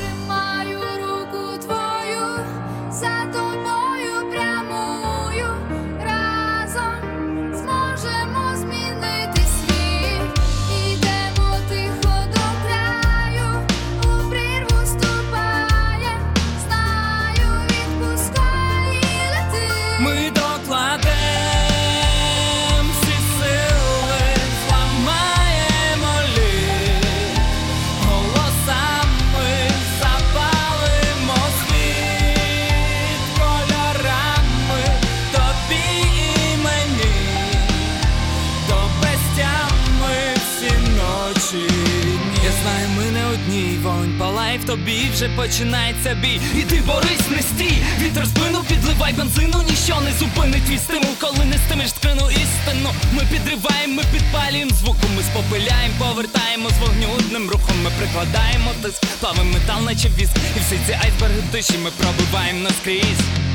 Тобі, 44.73 45.09
вже 45.13 45.29
починається 45.29 46.15
бій. 46.15 46.41
І 46.59 46.63
ти 46.63 46.83
борись, 46.87 47.31
не 47.31 47.43
стій, 47.43 47.77
вітер 48.01 48.27
спину 48.27 48.65
підливай 48.69 49.13
бензину, 49.13 49.63
ніщо 49.71 50.01
не 50.01 50.13
зупинить 50.13 50.65
твій 50.65 50.79
стимул, 50.79 51.15
коли 51.21 51.45
не 51.45 51.59
стимеш 51.59 51.91
скрину 51.91 52.31
істину. 52.31 52.91
Ми 53.13 53.23
підриваємо, 53.33 53.95
ми 53.95 54.03
підпалюємо 54.13 54.71
звуком, 54.71 55.11
ми 55.17 55.23
спопиляємо, 55.23 55.95
повертаємо 55.99 56.69
з 56.71 56.79
вогню 56.79 57.09
одним 57.19 57.51
рухом. 57.51 57.77
Ми 57.85 57.91
прикладаємо 57.99 58.71
тиск, 58.83 59.03
плавим 59.21 59.51
метал, 59.53 59.85
наче 59.85 60.09
віск. 60.09 60.37
І 60.57 60.61
всі 60.61 60.77
ці 60.87 60.93
айсберги 60.93 61.43
душі 61.53 61.79
ми 61.85 61.91
пробиваємо 61.91 62.61
наскрізь. 62.61 63.52